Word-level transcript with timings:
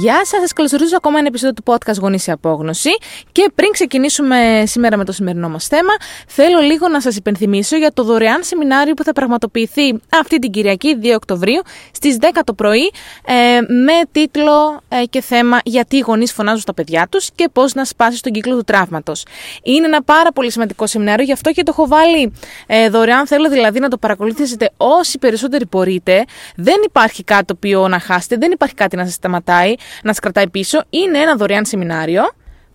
Γεια 0.00 0.24
σας, 0.24 0.40
σας 0.40 0.52
καλωσορίζω 0.52 0.96
ακόμα 0.96 1.18
ένα 1.18 1.26
επεισόδιο 1.26 1.54
του 1.54 1.62
podcast 1.72 1.98
Γονείς 2.00 2.22
σε 2.22 2.32
Απόγνωση. 2.32 2.90
Και 3.32 3.50
πριν 3.54 3.70
ξεκινήσουμε 3.70 4.62
σήμερα 4.66 4.96
με 4.96 5.04
το 5.04 5.12
σημερινό 5.12 5.48
μας 5.48 5.66
θέμα, 5.66 5.92
θέλω 6.26 6.60
λίγο 6.60 6.88
να 6.88 7.00
σας 7.00 7.16
υπενθυμίσω 7.16 7.76
για 7.76 7.92
το 7.92 8.02
δωρεάν 8.02 8.42
σεμινάριο 8.42 8.94
που 8.94 9.04
θα 9.04 9.12
πραγματοποιηθεί 9.12 10.00
αυτή 10.20 10.38
την 10.38 10.50
Κυριακή 10.50 10.98
2 11.02 11.06
Οκτωβρίου 11.14 11.62
στις 11.92 12.16
10 12.20 12.24
το 12.44 12.54
πρωί 12.54 12.92
ε, 13.26 13.34
με 13.60 13.92
τίτλο 14.12 14.80
ε, 14.88 15.04
και 15.04 15.20
θέμα 15.20 15.60
Γιατί 15.64 15.96
οι 15.96 16.00
γονείς 16.00 16.32
φωνάζουν 16.32 16.60
στα 16.60 16.74
παιδιά 16.74 17.06
τους 17.10 17.30
και 17.34 17.48
πώς 17.52 17.74
να 17.74 17.84
σπάσει 17.84 18.22
τον 18.22 18.32
κύκλο 18.32 18.56
του 18.56 18.64
τραύματος. 18.64 19.24
Είναι 19.62 19.86
ένα 19.86 20.02
πάρα 20.02 20.32
πολύ 20.32 20.52
σημαντικό 20.52 20.86
σεμινάριο, 20.86 21.24
γι' 21.24 21.32
αυτό 21.32 21.52
και 21.52 21.62
το 21.62 21.70
έχω 21.74 21.86
βάλει 21.86 22.32
ε, 22.66 22.88
δωρεάν. 22.88 23.26
Θέλω 23.26 23.48
δηλαδή 23.48 23.78
να 23.78 23.88
το 23.88 23.98
παρακολουθήσετε 23.98 24.70
όσοι 24.76 25.18
περισσότεροι 25.18 25.64
μπορείτε. 25.70 26.24
Δεν 26.56 26.76
υπάρχει 26.84 27.24
κάτι 27.24 27.44
το 27.44 27.54
οποίο 27.56 27.88
να 27.88 27.98
χάσετε, 27.98 28.36
δεν 28.36 28.52
υπάρχει 28.52 28.74
κάτι 28.74 28.96
να 28.96 29.04
σας 29.04 29.14
σταματάει 29.14 29.74
να 30.02 30.12
σα 30.12 30.20
κρατάει 30.20 30.48
πίσω. 30.48 30.84
Είναι 30.90 31.18
ένα 31.18 31.36
δωρεάν 31.36 31.64
σεμινάριο 31.64 32.22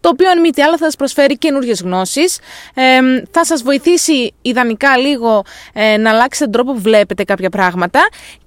το 0.04 0.10
οποίο 0.10 0.30
αν 0.30 0.40
μη 0.40 0.50
τι 0.50 0.62
άλλο 0.62 0.78
θα 0.78 0.86
σας 0.86 0.96
προσφέρει 0.96 1.38
καινούριες 1.38 1.82
γνώσεις, 1.82 2.40
ε, 2.74 3.00
θα 3.32 3.46
σας 3.46 3.62
βοηθήσει 3.62 4.34
ιδανικά 4.42 4.98
λίγο 4.98 5.44
ε, 5.74 5.98
να 5.98 6.10
αλλάξετε 6.10 6.44
τον 6.44 6.52
τρόπο 6.52 6.74
που 6.74 6.82
βλέπετε 6.82 7.24
κάποια 7.24 7.50
πράγματα 7.50 8.00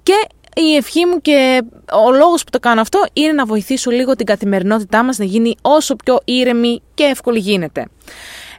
και 0.03 0.13
η 0.61 0.75
ευχή 0.75 1.05
μου 1.05 1.21
και 1.21 1.61
ο 2.07 2.11
λόγος 2.11 2.43
που 2.43 2.49
το 2.49 2.59
κάνω 2.59 2.81
αυτό 2.81 3.05
είναι 3.13 3.31
να 3.31 3.45
βοηθήσω 3.45 3.91
λίγο 3.91 4.15
την 4.15 4.25
καθημερινότητά 4.25 5.03
μας 5.03 5.17
να 5.17 5.25
γίνει 5.25 5.55
όσο 5.61 5.95
πιο 5.95 6.19
ήρεμη 6.25 6.81
και 6.93 7.03
εύκολη 7.03 7.39
γίνεται. 7.39 7.87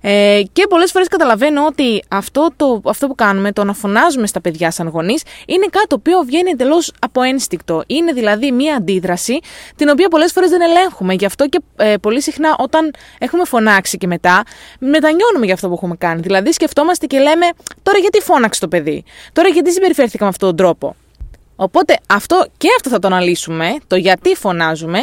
Ε, 0.01 0.43
και 0.53 0.67
πολλές 0.69 0.91
φορές 0.91 1.09
καταλαβαίνω 1.09 1.67
ότι 1.67 2.03
αυτό, 2.09 2.51
το, 2.57 2.81
αυτό 2.85 3.07
που 3.07 3.15
κάνουμε, 3.15 3.53
το 3.53 3.65
να 3.65 3.73
φωνάζουμε 3.73 4.27
στα 4.27 4.41
παιδιά 4.41 4.71
σαν 4.71 4.89
γονείς, 4.89 5.23
είναι 5.47 5.67
κάτι 5.71 5.87
το 5.87 5.95
οποίο 5.95 6.21
βγαίνει 6.21 6.51
εντελώς 6.51 6.93
από 6.99 7.23
ένστικτο. 7.23 7.83
Είναι 7.87 8.13
δηλαδή 8.13 8.53
μία 8.53 8.77
αντίδραση 8.77 9.39
την 9.77 9.89
οποία 9.89 10.09
πολλές 10.09 10.33
φορές 10.33 10.51
δεν 10.51 10.61
ελέγχουμε. 10.61 11.15
Γι' 11.15 11.25
αυτό 11.25 11.49
και 11.49 11.61
ε, 11.77 11.95
πολύ 11.97 12.23
συχνά 12.23 12.57
όταν 12.59 12.95
έχουμε 13.19 13.45
φωνάξει 13.45 13.97
και 13.97 14.07
μετά, 14.07 14.43
μετανιώνουμε 14.79 15.45
για 15.45 15.55
αυτό 15.55 15.69
που 15.69 15.75
έχουμε 15.75 15.97
κάνει. 15.97 16.21
Δηλαδή 16.21 16.53
σκεφτόμαστε 16.53 17.07
και 17.07 17.19
λέμε, 17.19 17.47
τώρα 17.83 17.99
γιατί 17.99 18.21
φώναξε 18.21 18.61
το 18.61 18.69
παιδί, 18.69 19.05
τώρα 19.33 19.49
γιατί 19.49 19.73
συμπεριφέρθηκα 19.73 20.25
με 20.25 20.31
αυτόν 20.31 20.49
τον 20.49 20.57
τρόπο; 20.57 20.95
Οπότε 21.61 21.99
αυτό 22.07 22.47
και 22.57 22.69
αυτό 22.77 22.89
θα 22.89 22.99
το 22.99 23.07
αναλύσουμε, 23.07 23.77
το 23.87 23.97
γιατί 23.97 24.35
φωνάζουμε 24.35 25.03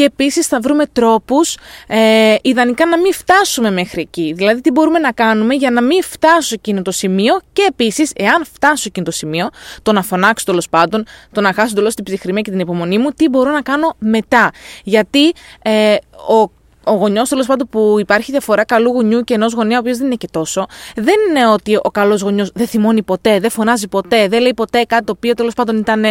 και 0.00 0.06
επίσης 0.06 0.46
θα 0.46 0.60
βρούμε 0.60 0.86
τρόπους 0.86 1.56
ε, 1.86 2.34
ιδανικά 2.42 2.86
να 2.86 2.98
μην 2.98 3.12
φτάσουμε 3.12 3.70
μέχρι 3.70 4.00
εκεί. 4.00 4.32
Δηλαδή 4.36 4.60
τι 4.60 4.70
μπορούμε 4.70 4.98
να 4.98 5.12
κάνουμε 5.12 5.54
για 5.54 5.70
να 5.70 5.82
μην 5.82 6.02
φτάσω 6.02 6.40
σε 6.40 6.54
εκείνο 6.54 6.82
το 6.82 6.90
σημείο 6.90 7.40
και 7.52 7.66
επίσης 7.68 8.12
εάν 8.16 8.44
φτάσω 8.52 8.76
σε 8.76 8.88
εκείνο 8.88 9.04
το 9.04 9.10
σημείο, 9.10 9.48
το 9.82 9.92
να 9.92 10.02
φωνάξω 10.02 10.44
τέλος 10.44 10.68
πάντων, 10.68 11.04
το 11.32 11.40
να 11.40 11.52
χάσω 11.52 11.74
τελώς 11.74 11.94
την 11.94 12.04
ψυχραιμία 12.04 12.42
και 12.42 12.50
την 12.50 12.60
υπομονή 12.60 12.98
μου, 12.98 13.10
τι 13.10 13.28
μπορώ 13.28 13.50
να 13.50 13.62
κάνω 13.62 13.94
μετά. 13.98 14.50
Γιατί 14.84 15.32
ε, 15.62 15.96
ο 16.28 16.50
ο 16.84 16.92
γονιός 16.92 17.28
τέλος 17.28 17.46
πάντων 17.46 17.68
που 17.68 17.96
υπάρχει 17.98 18.30
διαφορά 18.30 18.64
καλού 18.64 18.90
γονιού 18.92 19.20
και 19.20 19.34
ενός 19.34 19.52
γονέα, 19.52 19.76
ο 19.76 19.80
οποίος 19.80 19.96
δεν 19.96 20.06
είναι 20.06 20.14
και 20.14 20.28
τόσο, 20.30 20.66
δεν 20.94 21.14
είναι 21.28 21.48
ότι 21.48 21.76
ο 21.82 21.90
καλός 21.90 22.20
γονιός 22.20 22.50
δεν 22.54 22.66
θυμώνει 22.66 23.02
ποτέ, 23.02 23.40
δεν 23.40 23.50
φωνάζει 23.50 23.88
ποτέ, 23.88 24.28
δεν 24.28 24.40
λέει 24.40 24.54
ποτέ 24.54 24.82
κάτι 24.82 25.04
το 25.04 25.12
οποίο 25.16 25.34
τέλος 25.34 25.54
πάντων 25.54 25.76
ήταν 25.76 26.04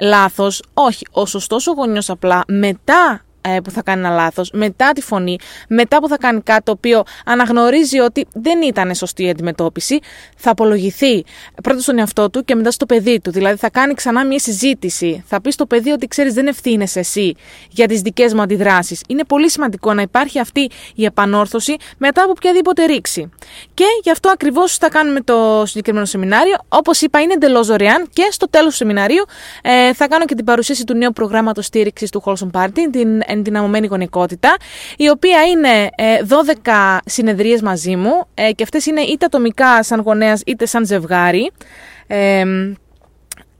λάθος. 0.00 0.62
Όχι. 0.74 1.06
Ο 1.10 1.26
σωστός 1.26 1.66
ο 1.66 1.72
γονιός 1.72 2.10
απλά 2.10 2.42
μετά 2.46 3.24
ε, 3.48 3.60
που 3.60 3.70
θα 3.70 3.82
κάνει 3.82 4.00
ένα 4.06 4.14
λάθος, 4.14 4.50
μετά 4.52 4.92
τη 4.92 5.00
φωνή, 5.00 5.38
μετά 5.68 5.98
που 5.98 6.08
θα 6.08 6.18
κάνει 6.18 6.40
κάτι 6.40 6.62
το 6.62 6.72
οποίο 6.72 7.02
αναγνωρίζει 7.24 7.98
ότι 7.98 8.26
δεν 8.32 8.62
ήταν 8.62 8.94
σωστή 8.94 9.24
η 9.24 9.30
αντιμετώπιση, 9.30 9.98
θα 10.36 10.50
απολογηθεί 10.50 11.24
πρώτα 11.62 11.80
στον 11.80 11.98
εαυτό 11.98 12.30
του 12.30 12.44
και 12.44 12.54
μετά 12.54 12.70
στο 12.70 12.86
παιδί 12.86 13.20
του. 13.20 13.30
Δηλαδή 13.30 13.56
θα 13.56 13.70
κάνει 13.70 13.94
ξανά 13.94 14.26
μια 14.26 14.38
συζήτηση. 14.38 15.24
Θα 15.26 15.40
πει 15.40 15.50
στο 15.50 15.66
παιδί 15.66 15.90
ότι 15.90 16.06
ξέρεις 16.06 16.34
δεν 16.34 16.46
ευθύνεσαι 16.46 16.98
εσύ 16.98 17.34
για 17.70 17.86
τις 17.86 18.00
δικές 18.00 18.34
μου 18.34 18.42
αντιδράσεις. 18.42 19.02
Είναι 19.08 19.24
πολύ 19.24 19.50
σημαντικό 19.50 19.94
να 19.94 20.02
υπάρχει 20.02 20.38
αυτή 20.38 20.70
η 20.94 21.04
επανόρθωση 21.04 21.76
μετά 21.98 22.22
από 22.22 22.30
οποιαδήποτε 22.30 22.84
ρήξη. 22.84 23.30
Και 23.74 23.84
γι' 24.02 24.10
αυτό 24.10 24.28
ακριβώς 24.28 24.76
θα 24.76 24.88
κάνουμε 24.88 25.20
το 25.20 25.62
συγκεκριμένο 25.66 26.04
σεμινάριο. 26.04 26.56
Όπως 26.68 27.00
είπα, 27.00 27.20
είναι 27.20 27.32
εντελώς 27.32 27.66
δωρεάν 27.66 28.08
και 28.12 28.28
στο 28.30 28.48
τέλος 28.50 28.70
του 28.70 28.76
σεμιναρίου 28.76 29.24
ε, 29.62 29.92
θα 29.94 30.08
κάνω 30.08 30.24
και 30.24 30.34
την 30.34 30.44
παρουσίαση 30.44 30.84
του 30.84 30.94
νέου 30.94 31.12
προγράμματος 31.12 31.66
στήριξης 31.66 32.10
του 32.10 32.22
Wholesome 32.24 32.60
Party, 32.60 32.80
την 32.90 33.22
ενδυναμωμένη 33.34 33.86
γονικότητα, 33.86 34.56
η 34.96 35.08
οποία 35.08 35.42
είναι 35.44 35.88
12 36.28 36.56
ε, 36.64 36.98
συνεδρίες 37.04 37.62
μαζί 37.62 37.96
μου 37.96 38.26
ε, 38.34 38.52
και 38.52 38.62
αυτές 38.62 38.86
είναι 38.86 39.00
είτε 39.00 39.24
ατομικά 39.24 39.82
σαν 39.82 40.00
γονέας 40.00 40.42
είτε 40.46 40.66
σαν 40.66 40.86
ζευγάρι. 40.86 41.52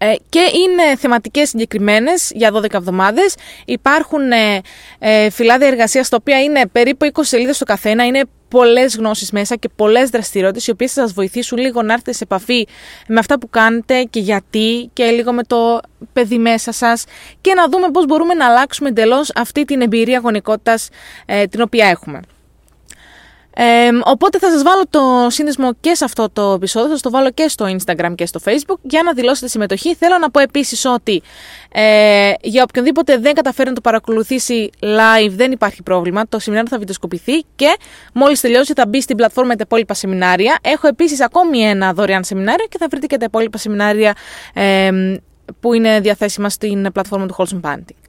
Ε, 0.04 0.15
και 0.28 0.38
είναι 0.38 0.97
θεματικές 0.97 1.48
συγκεκριμένες 1.48 2.31
για 2.34 2.53
12 2.53 2.75
εβδομάδες. 2.75 3.34
Υπάρχουν 3.65 4.32
ε, 4.32 4.60
ε, 4.98 5.31
φυλάδια 5.31 5.66
εργασίας 5.66 6.09
τα 6.09 6.16
οποία 6.20 6.42
είναι 6.42 6.66
περίπου 6.72 7.10
20 7.12 7.20
σελίδες 7.22 7.59
το 7.59 7.65
καθένα. 7.65 8.04
Είναι 8.04 8.22
πολλές 8.48 8.97
γνώσεις 8.97 9.31
μέσα 9.31 9.56
και 9.56 9.69
πολλές 9.76 10.10
δραστηριότητες, 10.10 10.66
οι 10.66 10.70
οποίες 10.70 10.92
θα 10.92 11.03
σας 11.03 11.12
βοηθήσουν 11.12 11.59
λίγο 11.59 11.82
να 11.82 11.92
έρθετε 11.92 12.12
σε 12.12 12.25
επαφή 12.25 12.66
με 13.09 13.19
αυτά 13.19 13.38
που 13.38 13.50
κάνετε 13.50 14.03
και 14.03 14.20
γιατί 14.20 14.91
και 14.92 15.04
λίγο 15.04 15.32
με 15.32 15.42
το 15.42 15.81
παιδί 16.12 16.38
μέσα 16.38 16.72
σας 16.72 17.04
και 17.41 17.54
να 17.54 17.69
δούμε 17.69 17.91
πώς 17.91 18.06
μπορούμε 18.06 18.34
να 18.34 18.47
αλλάξουμε 18.47 18.88
εντελώς 18.88 19.31
αυτή 19.34 19.65
την 19.65 19.81
εμπειρία 19.81 20.19
γονικότητας 20.19 20.88
ε, 21.26 21.47
την 21.47 21.60
οποία 21.60 21.86
έχουμε. 21.86 22.21
Ε, 23.56 23.88
οπότε 24.04 24.38
θα 24.38 24.50
σας 24.50 24.62
βάλω 24.62 24.82
το 24.91 25.26
σύνδεσμο 25.31 25.75
και 25.81 25.94
σε 25.94 26.04
αυτό 26.04 26.31
το 26.32 26.53
επεισόδιο, 26.53 26.88
θα 26.88 26.92
σας 26.92 27.03
το 27.03 27.10
βάλω 27.10 27.31
και 27.31 27.48
στο 27.48 27.66
Instagram 27.76 28.15
και 28.15 28.26
στο 28.26 28.41
Facebook 28.44 28.78
για 28.82 29.03
να 29.03 29.12
δηλώσετε 29.12 29.48
συμμετοχή. 29.48 29.94
Θέλω 29.94 30.19
να 30.19 30.31
πω 30.31 30.41
επίσης 30.41 30.84
ότι 30.84 31.22
ε, 31.72 32.32
για 32.41 32.62
οποιονδήποτε 32.62 33.19
δεν 33.19 33.34
καταφέρει 33.34 33.69
να 33.69 33.75
το 33.75 33.81
παρακολουθήσει 33.81 34.70
live 34.81 35.31
δεν 35.31 35.53
υπάρχει 35.53 35.82
πρόβλημα. 35.82 36.28
Το 36.28 36.38
σεμινάριο 36.38 36.70
θα 36.70 36.78
βιντεοσκοπηθεί 36.78 37.44
και 37.56 37.76
μόλις 38.12 38.41
τελειώσει 38.41 38.72
θα 38.72 38.87
μπει 38.87 39.00
στην 39.00 39.16
πλατφόρμα 39.16 39.48
με 39.48 39.56
τα 39.56 39.62
υπόλοιπα 39.66 39.94
σεμινάρια. 39.94 40.59
Έχω 40.62 40.88
επίσης 40.88 41.21
ακόμη 41.21 41.60
ένα 41.60 41.92
δωρεάν 41.92 42.25
σεμινάριο 42.25 42.66
και 42.66 42.76
θα 42.78 42.86
βρείτε 42.91 43.06
και 43.06 43.16
τα 43.16 43.25
υπόλοιπα 43.25 43.59
σεμινάρια 43.59 44.15
ε, 44.54 44.91
που 45.60 45.72
είναι 45.72 46.00
διαθέσιμα 46.00 46.48
στην 46.48 46.92
πλατφόρμα 46.92 47.26
του 47.26 47.34
Wholesome 47.38 47.60
Parenting. 47.60 48.03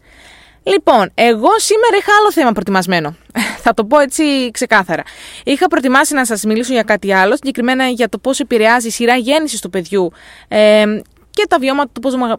Λοιπόν, 0.68 1.12
εγώ 1.14 1.50
σήμερα 1.58 1.98
είχα 1.98 2.12
άλλο 2.20 2.32
θέμα 2.32 2.52
προετοιμασμένο. 2.52 3.16
Θα 3.64 3.74
το 3.74 3.86
πω 3.86 4.00
έτσι 4.00 4.52
ξεκάθαρα. 4.52 5.04
Είχα 5.44 5.68
προετοιμάσει 5.68 6.14
να 6.14 6.26
σας 6.26 6.44
μιλήσω 6.44 6.74
για 6.74 6.84
κάτι 6.84 7.14
άλλο, 7.14 7.36
συγκεκριμένα 7.36 7.88
για 7.88 8.10
το 8.10 8.18
πώς 8.18 8.40
επηρεάζει 8.40 8.88
η 8.88 8.92
σειρά 8.92 9.16
γέννησης 9.16 9.62
του 9.62 9.70
παιδιού 9.70 10.12
ε, 10.48 10.86
και 11.30 11.46
τα 11.50 11.60
βιώματα 11.60 11.92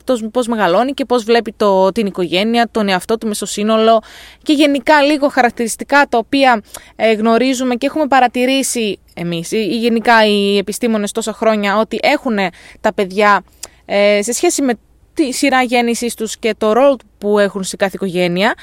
του 0.05 0.31
πώς, 0.31 0.47
μεγαλώνει 0.47 0.93
και 0.93 1.05
πώς 1.05 1.25
βλέπει 1.25 1.55
το, 1.57 1.93
την 1.93 2.07
οικογένεια, 2.07 2.69
τον 2.71 2.89
εαυτό 2.89 3.19
του 3.19 3.27
μεσοσύνολο 3.27 4.03
και 4.43 4.53
γενικά 4.53 5.03
λίγο 5.03 5.29
χαρακτηριστικά 5.29 6.07
τα 6.09 6.19
οποία 6.19 6.63
ε, 6.97 7.13
γνωρίζουμε 7.13 7.75
και 7.75 7.87
έχουμε 7.87 8.07
παρατηρήσει 8.07 8.99
εμείς 9.15 9.53
ή, 9.53 9.67
γενικά 9.67 10.27
οι 10.27 10.57
επιστήμονες 10.57 11.13
τόσα 11.13 11.33
χρόνια 11.33 11.79
ότι 11.79 11.99
έχουν 12.03 12.39
τα 12.81 12.95
παιδιά 12.95 13.45
ε, 13.85 14.23
σε 14.23 14.33
σχέση 14.33 14.63
με 14.63 14.79
τη 15.17 15.33
σειρά 15.33 15.63
γέννησης 15.63 16.15
τους 16.15 16.37
και 16.39 16.55
το 16.59 16.73
ρόλο 16.73 16.99
που 17.19 17.39
έχουν 17.39 17.65
σε 17.65 17.77
κάθε 17.77 17.93
οικογένεια, 17.95 18.55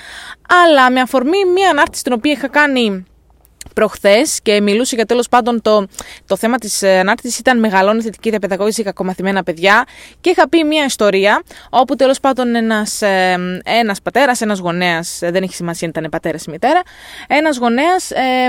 αλλά 0.66 0.92
με 0.92 1.02
αφορμή 1.02 1.46
μια 1.54 1.70
ανάρτηση 1.70 2.04
την 2.04 2.14
οποία 2.14 2.32
είχα 2.32 2.48
κάνει 2.48 3.06
προχθές 3.74 4.40
και 4.42 4.62
μιλούσε 4.62 4.96
για 4.96 5.06
τέλος 5.06 5.30
πάντων 5.30 5.62
το, 5.62 5.88
το 6.26 6.38
θέμα 6.38 6.58
της 6.58 6.82
ε, 6.82 7.00
ανάρτησης 7.00 7.40
ήταν 7.40 7.60
μεγαλώνει 7.60 8.02
θετική 8.02 8.30
διαπαιδαγώγηση 8.30 8.82
για 8.82 8.92
κακομαθημένα 8.92 9.44
παιδιά. 9.44 9.86
Και 10.22 10.30
είχα 10.30 10.50
πει 10.50 10.64
μια 10.64 10.86
ιστορία 10.86 11.44
όπου 11.70 11.96
τέλος 11.96 12.20
πάντων 12.20 12.56
ένας 12.56 13.02
ένας 13.64 14.02
πατέρας, 14.02 14.42
ένας 14.42 14.60
γονέας, 14.60 15.22
ε, 15.22 15.32
δεν 15.32 15.44
έχει 15.44 15.54
σημασία 15.54 15.88
αν 15.88 15.94
ήταν 15.98 16.10
πατέρας 16.10 16.46
ή 16.46 16.50
μητέρα, 16.50 16.82
ένας 17.28 17.58
γονέας 17.58 18.12
ε, 18.12 18.48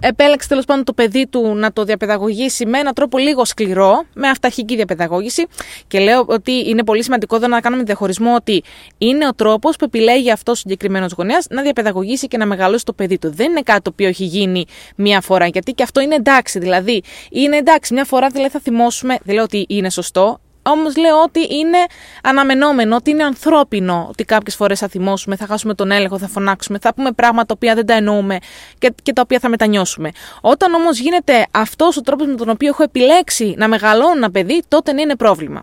επέλεξε 0.00 0.48
τέλος 0.48 0.64
πάντων 0.64 0.84
το 0.84 0.92
παιδί 0.92 1.26
του 1.26 1.54
να 1.54 1.72
το 1.72 1.84
διαπαιδαγωγήσει 1.84 2.66
με 2.66 2.78
έναν 2.78 2.94
τρόπο 2.94 3.18
λίγο 3.18 3.44
σκληρό, 3.44 4.04
με 4.14 4.28
αυταρχική 4.28 4.76
διαπαιδαγώγηση. 4.76 5.46
Και 5.86 5.98
λέω 5.98 6.24
ότι 6.26 6.68
είναι 6.68 6.84
πολύ 6.84 7.02
σημαντικό 7.02 7.36
εδώ 7.36 7.46
να 7.46 7.60
κάνουμε 7.60 7.82
διαχωρισμό 7.82 8.34
ότι 8.34 8.62
είναι 8.98 9.26
ο 9.26 9.34
τρόπος 9.34 9.76
που 9.76 9.84
επιλέγει 9.84 10.30
αυτός 10.30 10.54
ο 10.56 10.60
συγκεκριμένος 10.60 11.12
γονέας 11.12 11.46
να 11.50 11.62
διαπαιδαγωγήσει 11.62 12.26
και 12.28 12.36
να 12.36 12.46
μεγαλώσει 12.46 12.84
το 12.84 12.92
παιδί 12.92 13.18
του. 13.18 13.32
Δεν 13.34 13.50
είναι 13.50 13.60
κάτι 13.60 13.82
το 13.82 13.90
οποίο 13.92 14.08
έχει 14.08 14.24
γίνει 14.24 14.64
μία 14.96 15.20
φορά. 15.20 15.46
Γιατί 15.46 15.72
και 15.72 15.82
αυτό 15.82 16.00
είναι 16.00 16.14
εντάξει. 16.14 16.58
Δηλαδή, 16.58 17.02
είναι 17.30 17.56
εντάξει. 17.56 17.94
Μια 17.94 18.04
φορά 18.04 18.28
δηλαδή 18.28 18.50
θα 18.50 18.60
θυμώσουμε, 18.60 19.18
δεν 19.24 19.34
λέω 19.34 19.44
ότι 19.44 19.66
είναι 19.68 19.90
σωστό, 19.90 20.40
Όμως 20.68 20.96
λέω 20.96 21.22
ότι 21.22 21.40
είναι 21.40 21.78
αναμενόμενο, 22.22 22.96
ότι 22.96 23.10
είναι 23.10 23.24
ανθρώπινο 23.24 24.06
ότι 24.08 24.24
κάποιες 24.24 24.54
φορές 24.54 24.78
θα 24.78 24.88
θυμώσουμε, 24.88 25.36
θα 25.36 25.46
χάσουμε 25.46 25.74
τον 25.74 25.90
έλεγχο, 25.90 26.18
θα 26.18 26.28
φωνάξουμε, 26.28 26.78
θα 26.80 26.94
πούμε 26.94 27.12
πράγματα 27.12 27.46
τα 27.46 27.54
οποία 27.56 27.74
δεν 27.74 27.86
τα 27.86 27.94
εννοούμε 27.94 28.38
και, 28.78 28.94
και 29.02 29.12
τα 29.12 29.22
οποία 29.24 29.38
θα 29.38 29.48
μετανιώσουμε. 29.48 30.10
Όταν 30.40 30.74
όμως 30.74 30.98
γίνεται 30.98 31.46
αυτός 31.50 31.96
ο 31.96 32.00
τρόπος 32.00 32.26
με 32.26 32.34
τον 32.34 32.48
οποίο 32.48 32.68
έχω 32.68 32.82
επιλέξει 32.82 33.54
να 33.56 33.68
μεγαλώνω 33.68 34.16
ένα 34.16 34.30
παιδί, 34.30 34.62
τότε 34.68 34.92
ναι, 34.92 35.00
είναι 35.00 35.16
πρόβλημα. 35.16 35.62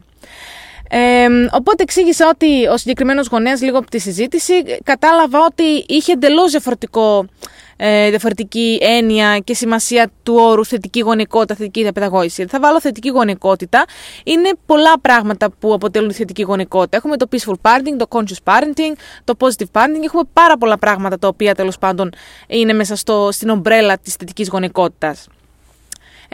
Ε, 0.90 1.28
οπότε 1.52 1.84
εξήγησα 1.84 2.30
ότι 2.30 2.68
ο 2.68 2.78
συγκεκριμένος 2.78 3.28
γονέας, 3.28 3.62
λίγο 3.62 3.78
από 3.78 3.90
τη 3.90 4.00
συζήτηση, 4.00 4.54
κατάλαβα 4.84 5.40
ότι 5.46 5.86
είχε 5.88 6.12
εντελώς 6.12 6.52
διαφορετικό 6.52 7.26
ε, 7.76 8.10
διαφορετική 8.10 8.78
έννοια 8.82 9.40
και 9.40 9.54
σημασία 9.54 10.12
του 10.24 10.36
όρου 10.38 10.66
θετική 10.66 11.00
γονικότητα, 11.00 11.56
θετική 11.56 11.82
διαπαιδαγώγηση. 11.82 12.46
Θα 12.46 12.60
βάλω 12.60 12.82
θετική 12.82 13.10
γονικότητα. 13.10 13.86
Είναι 14.24 14.50
πολλά 14.66 15.00
πράγματα 15.00 15.52
που 15.60 15.74
αποτελούν 15.74 16.08
τη 16.08 16.14
θετική 16.14 16.42
γονικότητα. 16.42 16.98
Έχουμε 16.98 17.18
το 17.18 17.28
peaceful 17.32 17.56
parenting, 17.62 17.98
το 17.98 18.06
conscious 18.10 18.54
parenting, 18.54 18.98
το 19.24 19.34
positive 19.40 19.82
parenting. 19.82 20.04
Έχουμε 20.04 20.24
πάρα 20.34 20.58
πολλά 20.58 20.78
πράγματα 20.78 21.20
τα 21.20 21.28
οποία 21.28 21.56
τέλος 21.56 21.78
πάντων 21.78 22.10
είναι 22.48 22.74
μέσα 22.74 22.96
στο, 22.96 23.30
στην 23.32 23.50
ομπρέλα 23.50 23.98
της 23.98 24.14
θετικής 24.14 24.48
γονικότητας. 24.48 25.28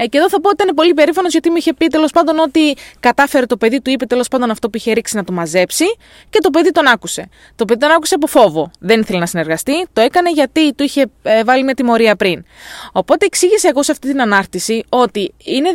Ε, 0.01 0.07
και 0.07 0.17
εδώ 0.17 0.29
θα 0.29 0.41
πω 0.41 0.49
ότι 0.49 0.63
ήταν 0.63 0.75
πολύ 0.75 0.93
περήφανος 0.93 1.31
γιατί 1.31 1.49
μου 1.49 1.55
είχε 1.55 1.73
πει 1.73 1.87
τέλος 1.87 2.11
πάντων 2.11 2.39
ότι 2.39 2.75
κατάφερε 2.99 3.45
το 3.45 3.57
παιδί 3.57 3.81
του, 3.81 3.89
είπε 3.89 4.05
τέλος 4.05 4.27
πάντων 4.27 4.49
αυτό 4.49 4.69
που 4.69 4.77
είχε 4.77 4.93
ρίξει 4.93 5.15
να 5.15 5.23
το 5.23 5.31
μαζέψει 5.31 5.85
και 6.29 6.39
το 6.39 6.49
παιδί 6.49 6.71
τον 6.71 6.87
άκουσε. 6.87 7.29
Το 7.55 7.65
παιδί 7.65 7.79
τον 7.79 7.91
άκουσε 7.91 8.15
από 8.15 8.27
φόβο. 8.27 8.71
Δεν 8.79 8.99
ήθελε 8.99 9.19
να 9.19 9.25
συνεργαστεί, 9.25 9.87
το 9.93 10.01
έκανε 10.01 10.31
γιατί 10.31 10.73
του 10.73 10.83
είχε 10.83 11.05
ε, 11.21 11.43
βάλει 11.43 11.63
μια 11.63 11.73
τιμωρία 11.73 12.15
πριν. 12.15 12.45
Οπότε 12.91 13.25
εξήγησε 13.25 13.67
εγώ 13.67 13.83
σε 13.83 13.91
αυτή 13.91 14.07
την 14.07 14.21
ανάρτηση 14.21 14.83
ότι, 14.89 15.33
είναι, 15.43 15.69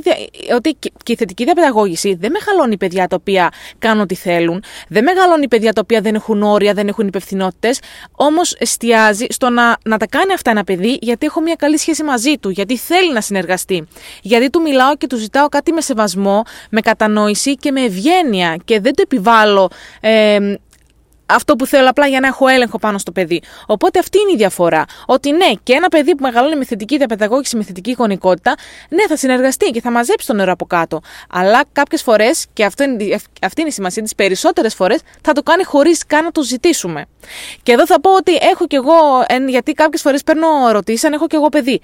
ότι 0.55 0.76
και 1.03 1.12
η 1.12 1.17
θετική 1.17 1.44
διαπαιδαγώγηση 1.44 2.15
δεν 2.15 2.31
μεγαλώνει 2.31 2.76
παιδιά 2.76 3.06
τα 3.06 3.17
οποία 3.21 3.49
κάνουν 3.79 4.03
ό,τι 4.03 4.15
θέλουν, 4.15 4.62
δεν 4.88 5.03
μεγαλώνει 5.03 5.49
παιδιά 5.49 5.73
τα 5.73 5.81
οποία 5.85 6.00
δεν 6.00 6.15
έχουν 6.15 6.43
όρια, 6.43 6.73
δεν 6.73 6.88
έχουν 6.88 7.06
υπευθυνότητες, 7.06 7.81
όμως 8.12 8.55
εστιάζει 8.59 9.26
στο 9.29 9.50
να, 9.50 9.76
να 9.85 9.97
τα 9.99 10.06
κάνει 10.06 10.32
αυτά 10.32 10.50
ένα 10.50 10.65
παιδί 10.65 10.99
γιατί 11.00 11.26
έχω 11.26 11.41
μια 11.41 11.55
καλή 11.55 11.79
σχέση 11.79 12.05
μαζί 12.05 12.38
του, 12.38 12.50
γιατί 12.50 12.76
θέλει 12.76 13.12
να 13.12 13.21
συνεργαστεί 13.21 13.87
γιατί 14.22 14.50
του 14.50 14.61
μιλάω 14.61 14.96
και 14.96 15.06
του 15.06 15.16
ζητάω 15.16 15.49
κάτι 15.49 15.72
με 15.72 15.81
σεβασμό, 15.81 16.43
με 16.70 16.81
κατανόηση 16.81 17.55
και 17.55 17.72
με 17.72 17.81
ευγένεια 17.81 18.56
και 18.64 18.81
δεν 18.81 18.94
το 18.94 19.02
επιβάλλω 19.02 19.70
ε, 20.00 20.38
αυτό 21.26 21.56
που 21.56 21.66
θέλω 21.66 21.88
απλά 21.88 22.06
για 22.06 22.20
να 22.20 22.26
έχω 22.26 22.46
έλεγχο 22.46 22.78
πάνω 22.78 22.99
στο 22.99 23.12
παιδί. 23.12 23.43
Οπότε 23.66 23.99
αυτή 23.99 24.19
είναι 24.20 24.32
η 24.32 24.37
διαφορά. 24.37 24.84
Ότι 25.06 25.31
ναι, 25.31 25.50
και 25.62 25.72
ένα 25.72 25.88
παιδί 25.88 26.14
που 26.14 26.22
μεγαλώνει 26.22 26.56
με 26.56 26.64
θετική 26.64 26.96
διαπαιδαγώγηση, 26.96 27.56
με 27.56 27.62
θετική 27.62 27.90
εικονικότητα, 27.90 28.55
ναι, 28.88 29.06
θα 29.06 29.16
συνεργαστεί 29.16 29.70
και 29.70 29.81
θα 29.81 29.90
μαζέψει 29.90 30.26
το 30.26 30.34
νερό 30.34 30.52
από 30.52 30.66
κάτω. 30.66 31.00
Αλλά 31.31 31.64
κάποιες 31.72 32.02
φορές, 32.02 32.46
και 32.52 32.64
αυτό 32.64 32.84
είναι, 32.84 33.19
αυτή 33.43 33.61
είναι 33.61 33.69
η 33.69 33.72
σημασία, 33.72 34.02
τι 34.02 34.14
περισσότερες 34.14 34.75
φορές 34.75 35.00
θα 35.22 35.32
το 35.32 35.43
κάνει 35.43 35.64
χωρίς 35.64 36.06
καν 36.06 36.25
να 36.25 36.31
το 36.31 36.43
ζητήσουμε. 36.43 37.06
Και 37.62 37.72
εδώ 37.72 37.87
θα 37.87 38.00
πω 38.00 38.14
ότι 38.14 38.32
έχω 38.52 38.66
κι 38.66 38.76
εγώ, 38.76 38.94
γιατί 39.49 39.72
κάποιες 39.72 40.02
φορές 40.02 40.22
παίρνω 40.22 40.49
ερωτήσεις 40.69 41.05
αν 41.05 41.12
έχω 41.12 41.26
κι 41.26 41.34
εγώ 41.34 41.49
παιδί 41.49 41.81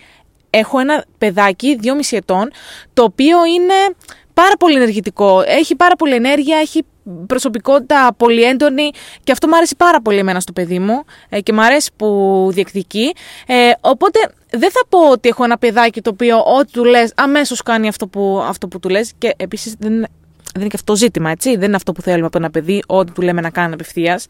έχω 0.50 0.79
ένα 0.79 1.05
παιδάκι 1.19 1.79
2,5 1.82 1.91
ετών, 2.11 2.50
το 2.94 3.02
οποίο 3.02 3.44
είναι 3.44 3.97
πάρα 4.35 4.56
πολύ 4.58 4.76
ενεργητικό. 4.76 5.43
Έχει 5.47 5.76
πάρα 5.76 5.97
πολύ 5.97 6.14
ενέργεια, 6.14 6.58
έχει 6.58 6.85
προσωπικότητα 7.26 8.14
πολύ 8.17 8.43
έντονη 8.43 8.91
και 9.25 9.32
αυτό 9.32 9.49
μου 9.49 9.56
αρέσει 9.56 9.76
πάρα 9.76 10.00
πολύ 10.00 10.19
εμένα 10.19 10.41
στο 10.41 10.52
παιδί 10.52 10.79
μου 10.79 11.05
ε, 11.29 11.41
και 11.41 11.52
μου 11.52 11.62
αρέσει 11.62 11.91
που 11.97 12.49
διεκδικεί. 12.52 13.12
Ε, 13.47 13.70
οπότε 13.81 14.19
δεν 14.50 14.70
θα 14.70 14.81
πω 14.88 15.11
ότι 15.11 15.29
έχω 15.29 15.44
ένα 15.44 15.58
παιδάκι 15.58 16.00
το 16.00 16.11
οποίο 16.11 16.38
ό,τι 16.58 16.73
του 16.73 16.85
λες 16.85 17.12
αμέσως 17.17 17.62
κάνει 17.62 17.88
αυτό 17.88 18.06
που, 18.06 18.44
αυτό 18.47 18.69
που 18.69 18.79
του 18.79 18.88
λες 18.88 19.12
και 19.19 19.35
επίσης 19.37 19.75
δεν 19.79 20.06
δεν 20.52 20.61
είναι 20.61 20.70
και 20.70 20.76
αυτό 20.76 20.93
το 20.93 20.99
ζήτημα, 20.99 21.31
έτσι. 21.31 21.56
Δεν 21.56 21.67
είναι 21.67 21.76
αυτό 21.76 21.93
που 21.93 22.02
θέλουμε 22.02 22.26
από 22.26 22.38
ένα 22.38 22.50
παιδί, 22.50 22.82
ό,τι 22.87 23.12
του 23.12 23.23
λέμε 23.23 23.41
να 23.41 23.50
κάνει 23.50 23.73
απευθείας. 23.73 24.26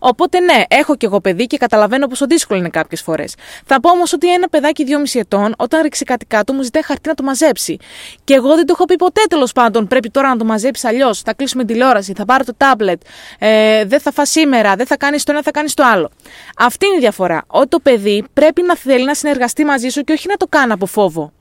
Οπότε, 0.00 0.40
ναι, 0.40 0.62
έχω 0.68 0.96
κι 0.96 1.04
εγώ 1.04 1.20
παιδί 1.20 1.46
και 1.46 1.56
καταλαβαίνω 1.56 2.06
πόσο 2.06 2.26
δύσκολο 2.26 2.58
είναι 2.58 2.68
κάποιες 2.68 3.00
φορές. 3.00 3.34
Θα 3.66 3.80
πω 3.80 3.90
όμως 3.90 4.12
ότι 4.12 4.32
ένα 4.32 4.48
παιδάκι 4.48 4.84
2,5 4.84 5.20
ετών, 5.20 5.54
όταν 5.58 5.82
ρίξει 5.82 6.04
κάτι 6.04 6.26
κάτω, 6.26 6.52
μου 6.52 6.62
ζητάει 6.62 6.82
χαρτί 6.84 7.08
να 7.08 7.14
το 7.14 7.22
μαζέψει. 7.22 7.76
Και 8.24 8.34
εγώ 8.34 8.54
δεν 8.54 8.66
το 8.66 8.72
έχω 8.76 8.84
πει 8.84 8.96
ποτέ 8.96 9.20
τέλος 9.28 9.52
πάντων. 9.52 9.86
Πρέπει 9.86 10.10
τώρα 10.10 10.28
να 10.28 10.36
το 10.36 10.44
μαζέψει 10.44 10.86
αλλιώς. 10.86 11.20
Θα 11.20 11.34
κλείσουμε 11.34 11.64
τηλεόραση, 11.64 12.12
θα 12.16 12.24
πάρω 12.24 12.44
το 12.44 12.54
τάμπλετ. 12.56 13.02
Ε, 13.38 13.84
δεν 13.84 14.00
θα 14.00 14.12
φά 14.12 14.24
σήμερα, 14.24 14.74
δεν 14.76 14.86
θα 14.86 14.96
κάνεις 14.96 15.24
το 15.24 15.32
ένα, 15.32 15.42
θα 15.42 15.50
κάνεις 15.50 15.74
το 15.74 15.82
άλλο. 15.86 16.10
Αυτή 16.56 16.86
είναι 16.86 16.96
η 16.96 17.00
διαφορά. 17.00 17.44
Ότι 17.46 17.68
το 17.68 17.80
παιδί 17.80 18.24
πρέπει 18.32 18.62
να 18.62 18.76
θέλει 18.76 19.04
να 19.04 19.14
συνεργαστεί 19.14 19.64
μαζί 19.64 19.88
σου 19.88 20.02
και 20.02 20.12
όχι 20.12 20.28
να 20.28 20.36
το 20.36 20.46
κάνει 20.48 20.72
από 20.72 20.86
φόβο. 20.86 21.32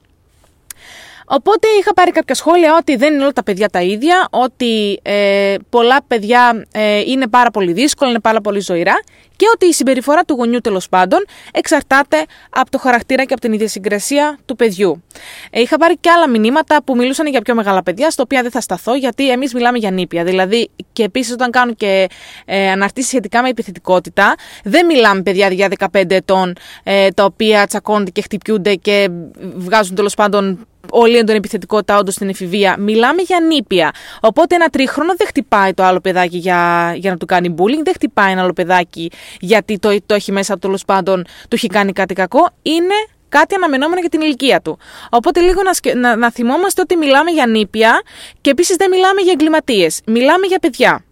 Οπότε 1.36 1.68
είχα 1.80 1.94
πάρει 1.94 2.12
κάποια 2.12 2.36
σχόλια 2.36 2.76
ότι 2.80 2.96
δεν 2.96 3.14
είναι 3.14 3.24
όλα 3.24 3.32
τα 3.32 3.44
παιδιά 3.44 3.70
τα 3.70 3.82
ίδια, 3.82 4.28
ότι 4.32 5.00
ε, 5.02 5.56
πολλά 5.70 6.04
παιδιά 6.08 6.66
ε, 6.72 7.00
είναι 7.00 7.28
πάρα 7.28 7.52
πολύ 7.52 7.74
δύσκολα, 7.74 8.10
είναι 8.10 8.20
πάρα 8.20 8.42
πολύ 8.42 8.60
ζωηρά 8.60 9.00
και 9.36 9.46
ότι 9.54 9.66
η 9.66 9.74
συμπεριφορά 9.74 10.24
του 10.24 10.34
γονιού 10.34 10.60
τέλος 10.60 10.90
πάντων 10.90 11.26
εξαρτάται 11.52 12.26
από 12.50 12.72
το 12.72 12.78
χαρακτήρα 12.78 13.24
και 13.24 13.34
από 13.34 13.42
την 13.42 13.54
ιδιοσυγκρασία 13.54 14.40
του 14.46 14.56
παιδιού. 14.56 15.04
Ε, 15.50 15.62
είχα 15.62 15.78
πάρει 15.78 15.98
και 15.98 16.10
άλλα 16.10 16.30
μηνύματα 16.30 16.84
που 16.84 16.96
μιλούσαν 16.96 17.28
για 17.28 17.42
πιο 17.42 17.56
μεγάλα 17.56 17.84
παιδιά, 17.84 18.10
στα 18.10 18.24
οποία 18.24 18.42
δεν 18.42 18.52
θα 18.52 18.62
σταθώ, 18.62 18.96
γιατί 18.96 19.32
εμείς 19.32 19.54
μιλάμε 19.54 19.78
για 19.78 19.92
νήπια. 19.92 20.24
Δηλαδή, 20.24 20.70
και 20.94 21.04
επίσης 21.04 21.34
όταν 21.34 21.52
κάνουν 21.52 21.76
και 21.76 22.08
ε, 22.46 22.70
αναρτήσεις 22.72 23.10
σχετικά 23.10 23.42
με 23.42 23.50
επιθετικότητα, 23.50 24.36
δεν 24.64 24.86
μιλάμε 24.86 25.22
παιδιά 25.22 25.48
για 25.48 25.70
15 25.94 26.12
ετών, 26.12 26.54
ε, 26.84 27.10
τα 27.10 27.24
οποία 27.26 27.68
τσακώνονται 27.68 28.12
και 28.12 28.22
χτυπιούνται 28.22 28.76
και 28.76 29.10
βγάζουν 29.56 29.96
τέλος 29.96 30.14
πάντων 30.14 30.68
όλη 30.90 31.18
έντονη 31.18 31.38
επιθετικότητα 31.38 31.98
όντως 31.98 32.14
στην 32.14 32.30
εφηβεία. 32.30 32.76
Μιλάμε 32.80 33.22
για 33.22 33.40
νήπια. 33.40 33.92
Οπότε 34.20 34.56
ένα 34.56 34.70
τρίχρονο 34.70 35.14
δεν 35.18 35.28
χτυπάει 35.28 35.74
το 35.74 35.84
άλλο 35.84 36.00
παιδάκι 36.00 36.38
για, 36.38 36.94
για 36.98 37.12
να 37.12 37.18
του 37.18 37.26
κάνει 37.26 37.56
bullying, 37.58 37.82
δεν 37.84 37.94
χτυπάει 37.94 38.32
ένα 38.32 38.42
άλλο 38.42 38.54
παιδάκι 38.54 39.12
γιατί 39.40 39.80
το, 39.80 39.98
το 40.06 40.14
έχει 40.14 40.32
μέσα 40.32 40.60
τέλος 40.60 40.86
πάντων, 40.86 41.24
του 41.24 41.56
έχει 41.56 41.68
κάνει 41.68 41.92
κάτι 41.92 42.14
κακό. 42.14 42.50
Είναι 42.62 42.96
κάτι 43.30 43.56
αναμενόμενο 43.56 44.00
για 44.00 44.10
την 44.10 44.22
ηλικία 44.22 44.62
του. 44.62 44.78
Οπότε 45.10 45.40
λίγο 45.40 45.62
να, 45.64 45.94
να, 45.96 46.16
να 46.16 46.32
θυμόμαστε 46.32 46.82
ότι 46.82 46.96
μιλάμε 46.96 47.32
για 47.32 47.48
νήπια 47.48 48.02
και 48.42 48.50
επίσης 48.50 48.76
δεν 48.76 48.90
μιλάμε 48.90 49.22
για 49.22 49.32
εγκληματίες. 49.32 50.02
Μιλάμε 50.06 50.46
για 50.48 50.60
παιδιά. 50.60 51.06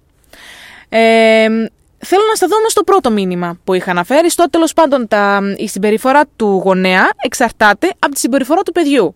Ε, 0.90 1.48
Θέλω 2.04 2.22
να 2.30 2.36
σταθώ 2.36 2.56
στο 2.68 2.84
πρώτο 2.84 3.12
μήνυμα 3.12 3.60
που 3.64 3.74
είχα 3.74 3.92
αναφέρει. 3.92 4.30
Στο 4.30 4.50
τέλος 4.50 4.74
πάντων, 4.74 5.08
τα, 5.08 5.42
η 5.58 5.68
συμπεριφορά 5.68 6.22
του 6.36 6.62
γονέα 6.64 7.10
εξαρτάται 7.24 7.90
από 8.00 8.14
τη 8.14 8.20
συμπεριφορά 8.20 8.62
του 8.62 8.72
παιδιού. 8.72 9.14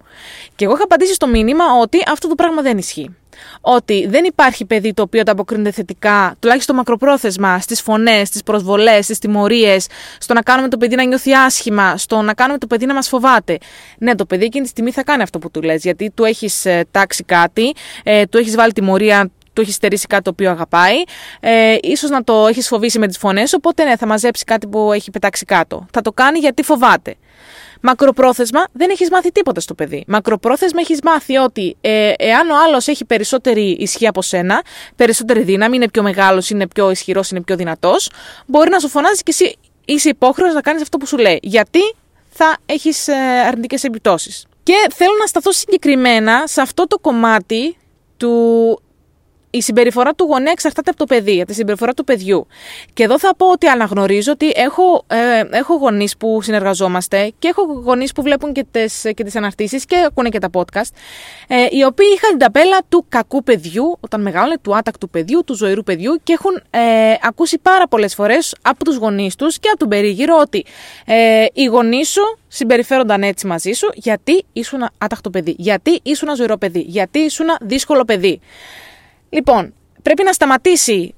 Και 0.56 0.66
εγώ 0.66 0.74
είχα 0.74 0.84
απαντήσει 0.84 1.13
στο 1.13 1.28
μήνυμα 1.28 1.66
ότι 1.81 2.04
αυτό 2.07 2.28
το 2.28 2.36
πράγμα 2.36 2.62
δεν 2.62 2.78
ισχύει. 2.78 3.16
Ότι 3.61 4.07
δεν 4.07 4.23
υπάρχει 4.23 4.65
παιδί 4.65 4.93
το 4.93 5.01
οποίο 5.01 5.21
ανταποκρίνεται 5.21 5.71
θετικά, 5.71 6.35
τουλάχιστον 6.39 6.75
μακροπρόθεσμα, 6.75 7.59
στις 7.59 7.81
φωνές, 7.81 8.27
στις 8.27 8.43
προσβολές, 8.43 9.03
στις 9.03 9.19
τιμωρίες, 9.19 9.87
στο 10.19 10.33
να 10.33 10.41
κάνουμε 10.41 10.67
το 10.67 10.77
παιδί 10.77 10.95
να 10.95 11.03
νιώθει 11.03 11.33
άσχημα, 11.33 11.97
στο 11.97 12.21
να 12.21 12.33
κάνουμε 12.33 12.57
το 12.57 12.67
παιδί 12.67 12.85
να 12.85 12.93
μας 12.93 13.07
φοβάται. 13.07 13.57
Ναι, 13.97 14.15
το 14.15 14.25
παιδί 14.25 14.45
εκείνη 14.45 14.63
τη 14.63 14.69
στιγμή 14.69 14.91
θα 14.91 15.03
κάνει 15.03 15.21
αυτό 15.21 15.39
που 15.39 15.51
του 15.51 15.61
λες, 15.61 15.83
γιατί 15.83 16.11
του 16.15 16.23
έχεις 16.23 16.65
ε, 16.65 16.85
τάξει 16.91 17.23
κάτι, 17.23 17.73
ε, 18.03 18.25
του 18.25 18.37
έχεις 18.37 18.55
βάλει 18.55 18.71
τιμωρία 18.71 19.29
του 19.55 19.61
έχεις 19.61 19.75
στερήσει 19.75 20.07
κάτι 20.07 20.23
το 20.23 20.29
οποίο 20.29 20.49
αγαπάει. 20.51 20.95
Ε, 21.39 21.75
ίσως 21.81 22.09
να 22.09 22.23
το 22.23 22.47
έχεις 22.47 22.67
φοβήσει 22.67 22.99
με 22.99 23.07
τις 23.07 23.17
φωνές, 23.17 23.53
οπότε 23.53 23.83
ναι, 23.83 23.95
θα 23.97 24.07
μαζέψει 24.07 24.43
κάτι 24.43 24.67
που 24.67 24.91
έχει 24.91 25.11
πετάξει 25.11 25.45
κάτω. 25.45 25.85
Θα 25.91 26.01
το 26.01 26.11
κάνει 26.11 26.39
γιατί 26.39 26.63
φοβάται. 26.63 27.15
Μακροπρόθεσμα 27.81 28.68
δεν 28.72 28.89
έχεις 28.89 29.10
μάθει 29.10 29.31
τίποτα 29.31 29.60
στο 29.60 29.74
παιδί. 29.74 30.04
Μακροπρόθεσμα 30.07 30.80
έχεις 30.81 31.00
μάθει 31.04 31.38
ότι 31.38 31.77
ε, 31.81 32.13
εάν 32.18 32.50
ο 32.50 32.56
άλλος 32.68 32.88
έχει 32.88 33.06
περισσότερη 33.06 33.77
ισχύ 33.80 34.07
από 34.07 34.22
σένα, 34.22 34.63
περισσότερη 34.95 35.42
δύναμη, 35.42 35.75
είναι 35.75 35.89
πιο 35.89 36.04
μεγάλος, 36.04 36.50
είναι 36.50 36.68
πιο 36.68 36.92
ισχυρός, 36.92 37.30
είναι 37.30 37.42
πιο 37.42 37.56
δυνατός, 37.56 38.09
μπορεί 38.45 38.69
να 38.69 38.80
σου 38.80 38.88
φωνάζει 38.90 39.21
και 39.21 39.31
εσύ 39.31 39.56
είσαι 39.85 40.09
υπόχρεος 40.09 40.54
να 40.54 40.61
κάνεις 40.61 40.81
αυτό 40.81 40.97
που 40.97 41.06
σου 41.06 41.18
λέει. 41.18 41.40
Γιατί 41.42 41.95
θα 42.30 42.57
έχεις 42.66 43.07
ε, 43.07 43.14
αρνητικές 43.47 43.83
επιπτώσεις. 43.83 44.45
Και 44.64 44.73
θέλω 44.94 45.11
να 45.19 45.26
σταθώ 45.26 45.52
συγκεκριμένα 45.52 46.44
σε 46.45 46.61
αυτό 46.61 46.88
το 46.88 46.97
κομμάτι 46.99 47.78
του 48.18 48.80
η 49.56 49.62
συμπεριφορά 49.62 50.14
του 50.14 50.26
γονέα 50.30 50.52
εξαρτάται 50.52 50.90
από 50.90 51.00
το 51.00 51.06
παιδί, 51.06 51.38
από 51.38 51.47
τη 51.47 51.54
συμπεριφορά 51.54 51.94
του 51.94 52.04
παιδιού. 52.04 52.47
Και 52.94 53.04
εδώ 53.04 53.19
θα 53.19 53.35
πω 53.38 53.52
ότι 53.52 53.68
αναγνωρίζω 53.68 54.31
ότι 54.31 54.52
έχω, 54.56 55.04
ε, 55.07 55.57
έχω 55.57 55.74
γονείς 55.74 56.18
που 56.18 56.42
συνεργαζόμαστε 56.42 57.31
και 57.40 57.47
έχω 57.47 57.81
γονείς 57.83 58.12
που 58.12 58.21
βλέπουν 58.21 58.54
και 58.54 58.66
τις 58.71 59.02
και 59.16 59.24
τις 59.24 59.35
αναρτήσεις 59.35 59.85
και 59.85 60.04
ακούνε 60.07 60.30
και 60.30 60.40
τα 60.40 60.50
podcast, 60.54 60.90
ε, 61.47 61.66
οι 61.69 61.83
οποίοι 61.83 62.07
είχαν 62.16 62.30
την 62.30 62.40
ταπέλα 62.40 62.78
του 62.90 63.06
κακού 63.09 63.44
παιδιού, 63.44 63.97
όταν 64.00 64.21
μεγάλωνε, 64.21 64.56
του 64.62 64.76
άτακτου 64.76 65.09
παιδιού, 65.09 65.44
του 65.45 65.56
ζωηρού 65.56 65.83
παιδιού 65.83 66.19
και 66.24 66.33
έχουν 66.33 66.62
ε, 66.69 66.80
ακούσει 67.21 67.59
πάρα 67.59 67.88
πολλές 67.88 68.16
φορές 68.16 68.56
από 68.62 68.83
τους 68.83 68.95
γονείς 68.95 69.35
τους 69.35 69.59
και 69.59 69.69
από 69.69 69.78
τον 69.78 69.90
περίγυρο 69.90 70.38
ότι 70.42 70.66
ε, 71.06 71.45
οι 71.54 71.66
γονείς 71.66 72.09
σου 72.09 72.38
συμπεριφέρονταν 72.47 73.24
έτσι 73.24 73.47
μαζί 73.47 73.71
σου 73.71 73.90
γιατί 73.94 74.45
ήσουν 74.54 74.90
άτακτο 74.97 75.30
παιδί, 75.30 75.56
γιατί 75.57 76.00
ήσουν 76.04 76.35
ζωηρό 76.35 76.57
παιδί, 76.57 76.80
γιατί 76.80 77.19
ήσουν 77.19 77.45
δύσκολο 77.62 78.04
παιδί. 78.04 78.40
Λοιπόν, 79.35 79.73
πρέπει 80.01 80.23
να 80.23 80.33
σταματήσει 80.33 81.13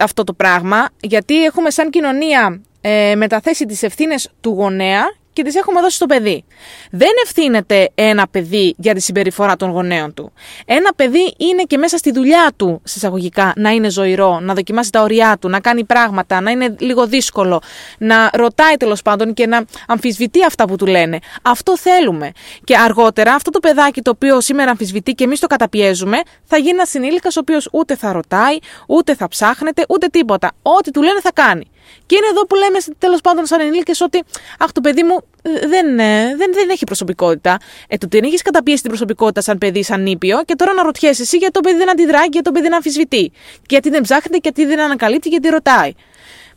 αυτό 0.00 0.24
το 0.24 0.32
πράγμα, 0.32 0.88
γιατί 1.00 1.44
έχουμε 1.44 1.70
σαν 1.70 1.90
κοινωνία 1.90 2.60
ε, 2.80 3.14
μεταθέσει 3.16 3.66
τις 3.66 3.82
ευθύνες 3.82 4.30
του 4.40 4.50
γονέα 4.50 5.02
και 5.32 5.42
τις 5.42 5.54
έχουμε 5.54 5.80
δώσει 5.80 5.96
στο 5.96 6.06
παιδί. 6.06 6.44
Δεν 6.90 7.10
ευθύνεται 7.24 7.90
ένα 7.94 8.28
παιδί 8.30 8.74
για 8.78 8.94
τη 8.94 9.00
συμπεριφορά 9.00 9.56
των 9.56 9.70
γονέων 9.70 10.14
του. 10.14 10.32
Ένα 10.64 10.92
παιδί 10.96 11.34
είναι 11.36 11.62
και 11.62 11.78
μέσα 11.78 11.96
στη 11.96 12.12
δουλειά 12.12 12.52
του, 12.56 12.80
συσσαγωγικά, 12.84 13.52
να 13.56 13.70
είναι 13.70 13.90
ζωηρό, 13.90 14.40
να 14.40 14.54
δοκιμάσει 14.54 14.92
τα 14.92 15.02
ωριά 15.02 15.36
του, 15.40 15.48
να 15.48 15.60
κάνει 15.60 15.84
πράγματα, 15.84 16.40
να 16.40 16.50
είναι 16.50 16.74
λίγο 16.78 17.06
δύσκολο, 17.06 17.62
να 17.98 18.30
ρωτάει 18.32 18.76
τέλος 18.76 19.02
πάντων 19.02 19.34
και 19.34 19.46
να 19.46 19.64
αμφισβητεί 19.86 20.44
αυτά 20.44 20.64
που 20.64 20.76
του 20.76 20.86
λένε. 20.86 21.18
Αυτό 21.42 21.78
θέλουμε. 21.78 22.32
Και 22.64 22.76
αργότερα 22.76 23.34
αυτό 23.34 23.50
το 23.50 23.60
παιδάκι 23.60 24.02
το 24.02 24.10
οποίο 24.10 24.40
σήμερα 24.40 24.70
αμφισβητεί 24.70 25.12
και 25.12 25.24
εμείς 25.24 25.40
το 25.40 25.46
καταπιέζουμε, 25.46 26.20
θα 26.44 26.56
γίνει 26.56 26.70
ένας 26.70 26.88
συνήλικας 26.88 27.36
ο 27.36 27.40
οποίος 27.40 27.68
ούτε 27.72 27.96
θα 27.96 28.12
ρωτάει, 28.12 28.58
ούτε 28.86 29.14
θα 29.14 29.28
ψάχνεται, 29.28 29.84
ούτε 29.88 30.06
τίποτα. 30.06 30.52
Ό,τι 30.62 30.90
του 30.90 31.02
λένε 31.02 31.20
θα 31.20 31.32
κάνει. 31.32 31.70
Και 32.06 32.16
είναι 32.16 32.26
εδώ 32.30 32.46
που 32.46 32.54
λέμε 32.54 32.78
τέλος 32.98 33.20
πάντων 33.20 33.46
σαν 33.46 33.60
ενήλικες 33.60 34.00
ότι 34.00 34.22
Αχ, 34.58 34.72
το 34.72 34.80
παιδί 34.80 35.02
μου 35.02 35.16
ε, 35.42 35.66
δεν, 35.66 35.98
ε, 35.98 36.36
δεν, 36.36 36.52
δεν 36.52 36.68
έχει 36.70 36.84
προσωπικότητα. 36.84 37.58
Ε, 37.88 37.96
το 37.96 38.06
δεν 38.10 38.24
έχεις 38.24 38.42
καταπιέσει 38.42 38.80
την 38.80 38.90
προσωπικότητα 38.90 39.40
σαν 39.40 39.58
παιδί, 39.58 39.82
σαν 39.82 40.02
νήπιο, 40.02 40.42
και 40.44 40.54
τώρα 40.54 40.72
να 40.72 40.82
ρωτιέσαι 40.82 41.22
εσύ 41.22 41.36
γιατί 41.36 41.52
το 41.52 41.60
παιδί 41.60 41.76
δεν 41.76 41.90
αντιδρά, 41.90 42.18
γιατί 42.18 42.42
το 42.42 42.50
παιδί 42.52 42.64
δεν 42.64 42.74
αμφισβητεί. 42.74 43.32
Γιατί 43.68 43.90
δεν 43.90 44.02
ψάχνεται, 44.02 44.38
γιατί 44.42 44.64
δεν 44.66 44.80
ανακαλύπτει, 44.80 45.28
γιατί 45.28 45.48
ρωτάει. 45.48 45.92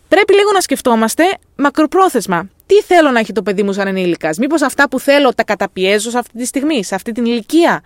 Πρέπει 0.08 0.34
λίγο 0.34 0.52
να 0.52 0.62
σκεφτόμαστε 0.62 1.24
μακροπρόθεσμα. 1.56 2.50
Τι 2.66 2.82
θέλω 2.82 3.12
να 3.12 3.20
έχει 3.20 3.32
το 3.32 3.44
παιδί 3.44 3.63
μου 3.63 3.74
σαν 3.74 3.88
ενήλικας; 3.88 4.38
Μήπως 4.38 4.62
αυτά 4.62 4.90
που 4.90 5.00
θέλω 5.00 5.34
τα 5.34 5.44
καταπιέζω 5.44 6.10
σε 6.10 6.18
αυτή 6.18 6.38
τη 6.38 6.46
στιγμή, 6.46 6.84
σε 6.84 6.96
αυτή 6.96 7.12
την 7.12 7.25
ηλικία; 7.25 7.84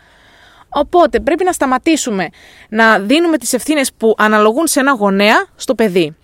Οπότε 0.70 1.20
πρέπει 1.20 1.44
να 1.44 1.52
σταματήσουμε 1.52 2.30
να 2.70 3.00
δίνουμε 3.00 3.38
τις 3.38 3.54
ευθύνες 3.54 3.92
που 3.98 4.16
αναλογούν 4.18 4.68
σε 4.68 4.80
ένα 4.80 4.92
γονέα 4.92 5.46
στο 5.56 5.76
παιδί. 5.76 6.16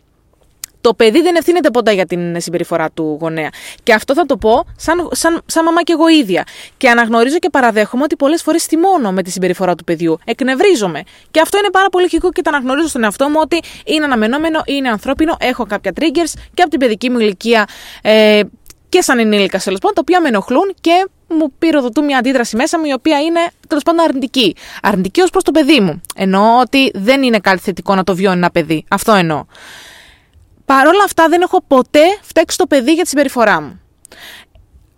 Το 0.83 0.93
παιδί 0.93 1.21
δεν 1.21 1.35
ευθύνεται 1.35 1.69
ποτέ 1.69 1.93
για 1.93 2.05
την 2.05 2.41
συμπεριφορά 2.41 2.89
του 2.91 3.17
γονέα. 3.21 3.49
Και 3.83 3.93
αυτό 3.93 4.13
θα 4.13 4.25
το 4.25 4.37
πω 4.37 4.65
σαν, 4.77 5.09
σαν, 5.11 5.41
σαν 5.45 5.63
μαμά 5.63 5.83
και 5.83 5.91
εγώ 5.93 6.07
ίδια. 6.07 6.43
Και 6.77 6.89
αναγνωρίζω 6.89 7.37
και 7.39 7.49
παραδέχομαι 7.49 8.03
ότι 8.03 8.15
πολλές 8.15 8.41
φορές 8.41 8.65
θυμώνω 8.65 9.11
με 9.11 9.23
τη 9.23 9.31
συμπεριφορά 9.31 9.75
του 9.75 9.83
παιδιού. 9.83 10.17
Εκνευρίζομαι. 10.25 11.03
Και 11.31 11.39
αυτό 11.39 11.57
είναι 11.57 11.69
πάρα 11.71 11.89
πολύ 11.89 12.03
λογικό 12.03 12.31
και 12.31 12.41
το 12.41 12.49
αναγνωρίζω 12.49 12.87
στον 12.87 13.03
εαυτό 13.03 13.29
μου 13.29 13.35
ότι 13.39 13.61
είναι 13.85 14.05
αναμενόμενο, 14.05 14.61
είναι 14.65 14.89
ανθρώπινο, 14.89 15.37
έχω 15.39 15.65
κάποια 15.65 15.91
triggers 15.99 16.33
και 16.53 16.61
από 16.61 16.69
την 16.69 16.79
παιδική 16.79 17.09
μου 17.09 17.19
ηλικία 17.19 17.67
ε, 18.01 18.41
και 18.89 19.01
σαν 19.01 19.19
ενήλικα 19.19 19.59
τέλος 19.59 19.79
πάντων, 19.79 19.95
τα 19.95 20.01
οποία 20.01 20.21
με 20.21 20.27
ενοχλούν 20.27 20.73
και 20.81 21.07
μου 21.27 21.53
πυροδοτούν 21.59 22.05
μια 22.05 22.17
αντίδραση 22.17 22.55
μέσα 22.55 22.79
μου 22.79 22.85
η 22.85 22.93
οποία 22.93 23.21
είναι 23.21 23.39
τέλος 23.67 23.83
πάντων 23.83 24.05
αρνητική. 24.05 24.55
Αρνητική 24.81 25.21
ως 25.21 25.29
προς 25.29 25.43
το 25.43 25.51
παιδί 25.51 25.79
μου. 25.79 26.01
Εννοώ 26.15 26.59
ότι 26.59 26.91
δεν 26.93 27.23
είναι 27.23 27.39
κάτι 27.39 27.59
θετικό 27.59 27.95
να 27.95 28.03
το 28.03 28.15
βιώνει 28.15 28.37
ένα 28.37 28.51
παιδί. 28.51 28.85
Αυτό 28.89 29.13
εννοώ. 29.13 29.45
Παρ' 30.65 30.87
όλα 30.87 31.03
αυτά 31.05 31.27
δεν 31.27 31.41
έχω 31.41 31.63
ποτέ 31.67 32.19
φταίξει 32.21 32.57
το 32.57 32.67
παιδί 32.67 32.93
για 32.93 33.03
τη 33.03 33.09
συμπεριφορά 33.09 33.61
μου. 33.61 33.81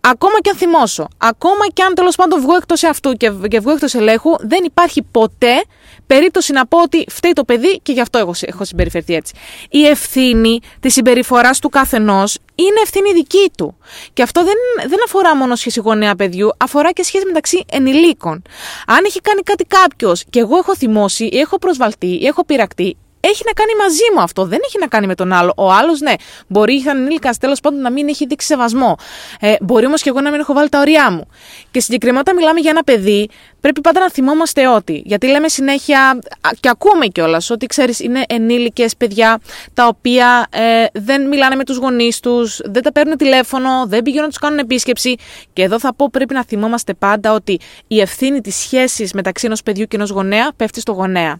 Ακόμα 0.07 0.39
και 0.41 0.49
αν 0.49 0.55
θυμώσω, 0.55 1.07
ακόμα 1.17 1.67
και 1.73 1.83
αν 1.83 1.93
τέλος 1.93 2.15
πάντων 2.15 2.41
βγω 2.41 2.55
εκτός 2.55 2.83
αυτού 2.83 3.13
και, 3.13 3.31
και 3.47 3.59
βγω 3.59 3.71
εκτός 3.71 3.93
ελέγχου, 3.93 4.35
δεν 4.39 4.63
υπάρχει 4.63 5.03
ποτέ 5.11 5.63
περίπτωση 6.07 6.53
να 6.53 6.65
πω 6.65 6.81
ότι 6.81 7.05
φταίει 7.09 7.33
το 7.33 7.43
παιδί 7.43 7.79
και 7.83 7.91
γι' 7.91 8.01
αυτό 8.01 8.17
εγώ 8.17 8.33
έχω 8.41 8.63
συμπεριφερθεί 8.63 9.13
έτσι. 9.13 9.33
Η 9.69 9.85
ευθύνη 9.85 10.59
της 10.79 10.93
συμπεριφοράς 10.93 11.59
του 11.59 11.69
καθενός 11.69 12.37
είναι 12.55 12.79
ευθύνη 12.83 13.13
δική 13.13 13.51
του. 13.57 13.77
Και 14.13 14.21
αυτό 14.21 14.43
δεν, 14.43 14.55
δεν 14.87 14.99
αφορά 15.05 15.35
μόνο 15.35 15.55
σχέση 15.55 15.79
γονέα 15.79 16.15
παιδιού, 16.15 16.49
αφορά 16.57 16.91
και 16.91 17.03
σχέση 17.03 17.25
μεταξύ 17.25 17.65
ενηλίκων. 17.71 18.41
Αν 18.87 19.03
έχει 19.05 19.21
κάνει 19.21 19.41
κάτι 19.41 19.63
κάποιος 19.63 20.23
και 20.29 20.39
εγώ 20.39 20.57
έχω 20.57 20.75
θυμώσει 20.75 21.25
ή 21.25 21.39
έχω 21.39 21.57
προσβαλτεί 21.57 22.19
ή 22.21 22.25
έχω 22.25 22.45
πειρακτεί, 22.45 22.97
έχει 23.27 23.43
να 23.45 23.51
κάνει 23.51 23.71
μαζί 23.81 24.03
μου 24.15 24.21
αυτό. 24.21 24.45
Δεν 24.45 24.59
έχει 24.65 24.79
να 24.79 24.87
κάνει 24.87 25.07
με 25.07 25.15
τον 25.15 25.33
άλλο. 25.33 25.53
Ο 25.57 25.71
άλλος, 25.71 25.99
ναι, 25.99 26.13
μπορεί 26.47 26.81
σαν 26.81 26.97
ενήλικα 26.97 27.29
τέλο 27.39 27.57
πάντων 27.61 27.81
να 27.81 27.91
μην 27.91 28.07
έχει 28.07 28.25
δείξει 28.25 28.47
σεβασμό. 28.47 28.97
Ε, 29.39 29.55
μπορεί 29.61 29.85
όμως 29.85 30.01
και 30.01 30.09
εγώ 30.09 30.21
να 30.21 30.31
μην 30.31 30.39
έχω 30.39 30.53
βάλει 30.53 30.69
τα 30.69 30.79
ωριά 30.79 31.11
μου. 31.11 31.27
Και 31.71 31.79
συγκεκριμένα 31.79 32.19
όταν 32.19 32.35
μιλάμε 32.35 32.59
για 32.59 32.69
ένα 32.69 32.83
παιδί, 32.83 33.29
πρέπει 33.65 33.81
πάντα 33.81 33.99
να 33.99 34.11
θυμόμαστε 34.11 34.67
ότι. 34.67 35.01
Γιατί 35.05 35.27
λέμε 35.27 35.47
συνέχεια, 35.47 36.19
και 36.59 36.69
ακούμε 36.69 37.05
κιόλας, 37.05 37.49
ότι 37.49 37.65
ξέρεις, 37.65 37.99
είναι 37.99 38.23
ενήλικες 38.27 38.95
παιδιά 38.95 39.39
τα 39.73 39.87
οποία 39.87 40.47
ε, 40.49 40.85
δεν 40.93 41.27
μιλάνε 41.27 41.55
με 41.55 41.63
τους 41.63 41.77
γονείς 41.77 42.19
τους, 42.19 42.59
δεν 42.63 42.83
τα 42.83 42.91
παίρνουν 42.91 43.17
τηλέφωνο, 43.17 43.69
δεν 43.87 44.01
πηγαίνουν 44.01 44.23
να 44.23 44.29
τους 44.29 44.39
κάνουν 44.39 44.59
επίσκεψη. 44.59 45.15
Και 45.53 45.63
εδώ 45.63 45.79
θα 45.79 45.93
πω 45.95 46.09
πρέπει 46.11 46.33
να 46.33 46.43
θυμόμαστε 46.43 46.93
πάντα 46.93 47.33
ότι 47.33 47.59
η 47.87 48.01
ευθύνη 48.01 48.41
της 48.41 48.55
σχέσης 48.55 49.13
μεταξύ 49.13 49.45
ενός 49.45 49.63
παιδιού 49.63 49.85
και 49.85 49.95
ενός 49.95 50.09
γονέα 50.09 50.51
πέφτει 50.55 50.79
στο 50.79 50.91
γονέα. 50.91 51.39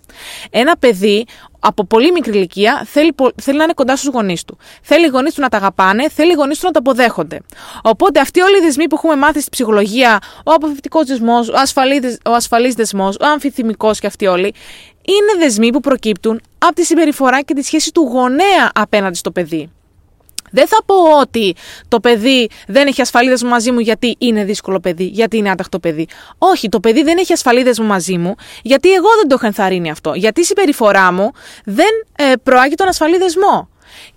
Ένα 0.50 0.78
παιδί 0.78 1.26
από 1.60 1.86
πολύ 1.86 2.12
μικρή 2.12 2.38
ηλικία 2.38 2.86
θέλει, 2.86 3.16
θέλει 3.42 3.58
να 3.58 3.64
είναι 3.64 3.74
κοντά 3.74 3.96
στους 3.96 4.14
γονείς 4.14 4.44
του. 4.44 4.58
Θέλει 4.82 5.06
οι 5.06 5.10
γονείς 5.10 5.34
του 5.34 5.42
να 5.42 5.50
τα 5.50 5.58
αγαπάνε, 5.58 6.10
θέλει 6.10 6.32
οι 6.32 6.34
γονείς 6.34 6.60
του 6.60 6.66
να 6.66 6.72
τα 6.72 6.80
αποδέχονται. 6.80 7.40
Οπότε 7.84 8.20
αυτοί 8.20 8.42
όλοι 8.42 8.58
οι 8.58 8.62
δεσμοί 8.62 8.88
που 8.88 8.96
έχουμε 8.96 9.16
μάθει 9.16 9.40
στη 9.40 9.50
ψυχολογία, 9.50 10.20
ο 10.46 10.52
αποφευτικό 10.52 11.04
δεσμός, 11.04 11.50
ο 11.50 11.54
ασφαλής 11.56 12.15
ο 12.26 12.32
ασφαλής 12.32 12.74
δεσμός, 12.74 13.16
ο 13.16 13.26
αμφιθυμικός 13.26 14.00
και 14.00 14.08
αυτοί 14.08 14.28
όλοι, 14.28 14.54
είναι 15.06 15.44
δεσμοί 15.46 15.72
που 15.72 15.80
προκύπτουν 15.80 16.42
από 16.58 16.74
τη 16.74 16.84
συμπεριφορά 16.84 17.42
και 17.42 17.54
τη 17.54 17.62
σχέση 17.62 17.92
του 17.92 18.02
γονέα 18.02 18.72
απέναντι 18.74 19.18
στο 19.18 19.32
παιδί. 19.32 19.70
Δεν 20.52 20.68
θα 20.68 20.78
πω 20.86 20.96
ότι 21.20 21.56
το 21.88 22.00
παιδί 22.00 22.50
δεν 22.68 22.88
έχει 22.88 23.02
ασφαλίδες 23.02 23.44
μου 23.44 23.50
μαζί 23.50 23.72
μου 23.72 23.80
γιατί 23.80 24.16
είναι 24.18 24.44
δύσκολο 24.44 24.80
παιδί, 24.80 25.04
γιατί 25.04 25.38
είναι 25.38 25.50
άταχτο 25.50 25.80
παιδί. 25.80 26.08
Όχι, 26.38 26.70
το 26.70 26.80
παιδί 26.80 27.04
δεν 27.04 27.18
έχει 27.18 27.34
ασφαλίδες 27.34 27.80
μου 27.80 27.86
μαζί 27.86 28.18
μου 28.18 28.36
γιατί 28.62 28.94
εγώ 28.94 29.08
δεν 29.18 29.28
το 29.28 29.36
έχω 29.36 29.46
ενθαρρύνει 29.46 29.90
αυτό. 29.90 30.14
Γιατί 30.14 30.42
η 30.42 30.44
συμπεριφορά 30.44 31.12
μου 31.12 31.32
δεν 31.66 32.06
ε, 32.16 32.34
προάγει 32.44 32.76
τον 32.76 32.88
ασφαλή 32.88 33.18
δεσμό. 33.18 33.70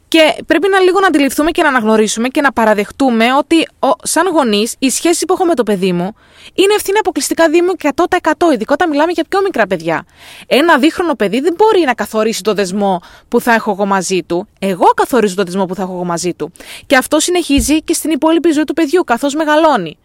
Και 0.08 0.34
πρέπει 0.46 0.68
να 0.68 0.78
λίγο 0.78 1.00
να 1.00 1.06
αντιληφθούμε 1.06 1.50
και 1.50 1.62
να 1.62 1.68
αναγνωρίσουμε 1.68 2.28
και 2.28 2.40
να 2.40 2.52
παραδεχτούμε 2.52 3.34
ότι 3.34 3.68
ο, 3.78 3.88
σαν 4.02 4.26
γονείς 4.26 4.74
η 4.78 4.90
σχέση 4.90 5.24
που 5.24 5.32
έχω 5.32 5.44
με 5.44 5.54
το 5.54 5.62
παιδί 5.62 5.92
μου 5.92 6.14
είναι 6.54 6.74
ευθύνη 6.74 6.98
αποκλειστικά 6.98 7.48
δήμου 7.48 7.72
και 7.72 7.92
100%, 7.94 8.06
ειδικά 8.52 8.72
όταν 8.72 8.88
μιλάμε 8.88 9.12
για 9.12 9.24
πιο 9.28 9.40
μικρά 9.42 9.66
παιδιά. 9.66 10.06
Ένα 10.46 10.78
δίχρονο 10.78 11.14
παιδί 11.14 11.40
δεν 11.40 11.54
μπορεί 11.56 11.84
να 11.84 11.94
καθορίσει 11.94 12.42
το 12.42 12.54
δεσμό 12.54 13.02
που 13.28 13.40
θα 13.40 13.52
έχω 13.52 13.70
εγώ 13.70 13.86
μαζί 13.86 14.22
του. 14.22 14.48
Εγώ 14.58 14.84
καθορίζω 14.84 15.34
το 15.34 15.42
δεσμό 15.42 15.64
που 15.66 15.74
θα 15.74 15.82
έχω 15.82 15.92
εγώ 15.92 16.04
μαζί 16.04 16.34
του. 16.34 16.52
Και 16.86 16.96
αυτό 16.96 17.20
συνεχίζει 17.20 17.82
και 17.82 17.92
στην 17.92 18.10
υπόλοιπη 18.10 18.50
ζωή 18.50 18.64
του 18.64 18.74
παιδιού 18.74 19.04
καθώς 19.04 19.34
μεγαλώνει. 19.34 19.98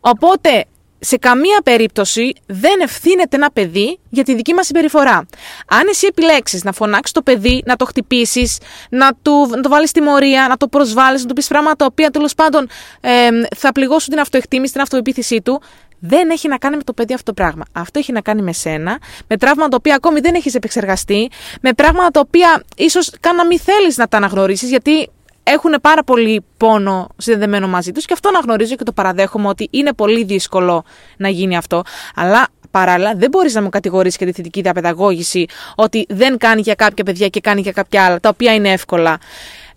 Οπότε 0.00 0.64
σε 1.04 1.16
καμία 1.16 1.60
περίπτωση 1.64 2.32
δεν 2.46 2.80
ευθύνεται 2.80 3.36
ένα 3.36 3.50
παιδί 3.50 3.98
για 4.10 4.24
τη 4.24 4.34
δική 4.34 4.54
μας 4.54 4.66
συμπεριφορά. 4.66 5.26
Αν 5.66 5.88
εσύ 5.88 6.06
επιλέξεις 6.06 6.64
να 6.64 6.72
φωνάξεις 6.72 7.12
το 7.12 7.22
παιδί, 7.22 7.62
να 7.66 7.76
το 7.76 7.84
χτυπήσεις, 7.84 8.58
να, 8.90 9.10
να 9.48 9.60
το 9.62 9.68
βάλεις 9.68 9.90
τιμωρία, 9.90 10.46
να 10.48 10.56
το 10.56 10.68
προσβάλλεις, 10.68 11.22
να 11.22 11.28
του 11.28 11.34
πεις 11.34 11.46
πράγματα 11.46 11.76
τα 11.76 11.84
οποία 11.84 12.10
τέλος 12.10 12.34
πάντων 12.34 12.68
ε, 13.00 13.28
θα 13.56 13.72
πληγώσουν 13.72 14.10
την 14.10 14.20
αυτοεκτίμηση, 14.20 14.72
την 14.72 14.80
αυτοεπίθεσή 14.80 15.42
του, 15.42 15.62
δεν 15.98 16.30
έχει 16.30 16.48
να 16.48 16.58
κάνει 16.58 16.76
με 16.76 16.82
το 16.82 16.92
παιδί 16.92 17.14
αυτό 17.14 17.32
το 17.32 17.42
πράγμα. 17.42 17.64
Αυτό 17.72 17.98
έχει 17.98 18.12
να 18.12 18.20
κάνει 18.20 18.42
με 18.42 18.52
σένα, 18.52 18.98
με 19.26 19.36
τραύματα 19.36 19.68
τα 19.68 19.76
οποία 19.76 19.94
ακόμη 19.94 20.20
δεν 20.20 20.34
έχεις 20.34 20.54
επεξεργαστεί, 20.54 21.30
με 21.60 21.72
πράγματα 21.72 22.10
τα 22.10 22.20
οποία 22.20 22.62
ίσως 22.76 23.10
καν 23.20 23.36
να 23.36 23.46
μην 23.46 23.58
θέλεις 23.58 23.96
να 23.96 24.08
τα 24.08 24.16
αναγνωρίσεις, 24.16 24.68
γιατί 24.68 25.10
έχουν 25.42 25.74
πάρα 25.80 26.04
πολύ 26.04 26.44
πόνο 26.56 27.08
συνδεδεμένο 27.16 27.68
μαζί 27.68 27.92
τους 27.92 28.04
και 28.04 28.12
αυτό 28.12 28.28
αναγνωρίζω 28.28 28.74
και 28.74 28.84
το 28.84 28.92
παραδέχομαι 28.92 29.48
ότι 29.48 29.68
είναι 29.70 29.92
πολύ 29.92 30.24
δύσκολο 30.24 30.84
να 31.16 31.28
γίνει 31.28 31.56
αυτό. 31.56 31.82
Αλλά 32.14 32.48
παράλληλα 32.70 33.14
δεν 33.14 33.30
μπορείς 33.30 33.54
να 33.54 33.62
μου 33.62 33.68
κατηγορήσεις 33.68 34.18
και 34.18 34.24
τη 34.24 34.32
θετική 34.32 34.60
διαπαιδαγώγηση 34.60 35.46
ότι 35.74 36.06
δεν 36.08 36.38
κάνει 36.38 36.60
για 36.60 36.74
κάποια 36.74 37.04
παιδιά 37.04 37.28
και 37.28 37.40
κάνει 37.40 37.60
για 37.60 37.72
κάποια 37.72 38.04
άλλα, 38.04 38.20
τα 38.20 38.28
οποία 38.28 38.54
είναι 38.54 38.72
εύκολα. 38.72 39.18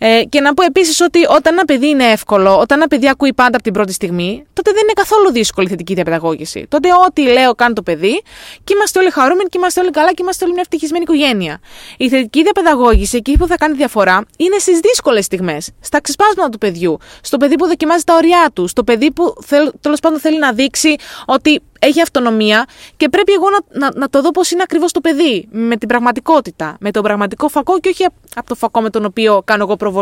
Ε, 0.07 0.23
και 0.23 0.41
να 0.41 0.53
πω 0.53 0.63
επίσης 0.63 1.01
ότι 1.01 1.19
όταν 1.29 1.53
ένα 1.53 1.65
παιδί 1.65 1.87
είναι 1.87 2.03
εύκολο, 2.03 2.59
όταν 2.59 2.77
ένα 2.77 2.87
παιδί 2.87 3.09
ακούει 3.09 3.33
πάντα 3.33 3.53
από 3.53 3.63
την 3.63 3.73
πρώτη 3.73 3.93
στιγμή, 3.93 4.45
τότε 4.53 4.71
δεν 4.71 4.81
είναι 4.83 4.93
καθόλου 4.95 5.31
δύσκολη 5.31 5.67
η 5.67 5.69
θετική 5.69 5.93
διαπαιδαγώγηση. 5.93 6.65
Τότε 6.69 6.89
ό,τι 7.07 7.21
λέω 7.21 7.55
κάνει 7.55 7.73
το 7.73 7.81
παιδί 7.81 8.21
και 8.63 8.73
είμαστε 8.73 8.99
όλοι 8.99 9.09
χαρούμενοι 9.09 9.49
και 9.49 9.57
είμαστε 9.57 9.81
όλοι 9.81 9.89
καλά 9.89 10.09
και 10.09 10.21
είμαστε 10.21 10.43
όλοι 10.43 10.53
μια 10.53 10.61
ευτυχισμένη 10.61 11.03
οικογένεια. 11.03 11.59
Η 11.97 12.09
θετική 12.09 12.43
διαπαιδαγώγηση, 12.43 13.17
εκεί 13.17 13.37
που 13.37 13.47
θα 13.47 13.55
κάνει 13.55 13.75
διαφορά, 13.75 14.25
είναι 14.37 14.57
στις 14.57 14.79
δύσκολες 14.79 15.25
στιγμές. 15.25 15.71
Στα 15.79 16.01
ξεσπάσματα 16.01 16.49
του 16.49 16.57
παιδιού. 16.57 16.97
Στο 17.21 17.37
παιδί 17.37 17.55
που 17.55 17.67
δοκιμάζει 17.67 18.03
τα 18.03 18.15
ωριά 18.15 18.49
του. 18.53 18.67
Στο 18.67 18.83
παιδί 18.83 19.11
που 19.11 19.33
τέλος 19.81 19.99
πάντων 19.99 20.19
θέλει 20.19 20.39
να 20.39 20.53
δείξει 20.53 20.95
ότι 21.25 21.61
έχει 21.79 22.01
αυτονομία 22.01 22.65
και 22.97 23.09
πρέπει 23.09 23.31
εγώ 23.31 23.45
να, 23.49 23.79
να, 23.79 23.91
να 23.95 24.09
το 24.09 24.21
δω 24.21 24.31
πώς 24.31 24.51
είναι 24.51 24.61
ακριβώς 24.63 24.91
το 24.91 25.01
παιδί. 25.01 25.47
Με 25.51 25.77
την 25.77 25.87
πραγματικότητα. 25.87 26.77
Με 26.79 26.91
τον 26.91 27.03
πραγματικό 27.03 27.47
φακό 27.47 27.79
και 27.79 27.89
όχι 27.89 28.05
από 28.35 28.47
το 28.47 28.55
φακό 28.55 28.81
με 28.81 28.89
τον 28.89 29.05
οποίο 29.05 29.41
κάνω 29.45 29.63
εγώ 29.63 29.75
προβολή 29.75 29.93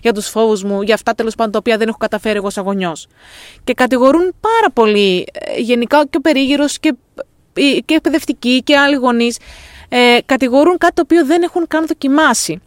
για 0.00 0.12
τους 0.12 0.28
φόβους 0.28 0.62
μου, 0.62 0.82
για 0.82 0.94
αυτά 0.94 1.14
τέλος 1.14 1.34
πάντων 1.34 1.52
τα 1.52 1.58
οποία 1.58 1.76
δεν 1.76 1.88
έχω 1.88 1.96
καταφέρει 1.96 2.36
εγώ 2.36 2.50
σαν 2.50 2.64
γονιός. 2.64 3.06
Και 3.64 3.74
κατηγορούν 3.74 4.34
πάρα 4.40 4.70
πολύ 4.72 5.26
ε, 5.32 5.60
γενικά 5.60 6.06
και 6.06 6.16
ο 6.16 6.20
περίγυρος 6.20 6.78
και, 6.78 6.94
ε, 7.52 7.80
και 7.84 7.94
εκπαιδευτικοί 7.94 8.62
και 8.62 8.76
άλλοι 8.76 8.94
γονείς. 8.94 9.38
Ε, 9.88 10.18
κατηγορούν 10.26 10.78
κάτι 10.78 10.94
το 10.94 11.02
οποίο 11.04 11.26
δεν 11.26 11.42
έχουν 11.42 11.66
καν 11.68 11.86
δοκιμάσει 11.86 12.62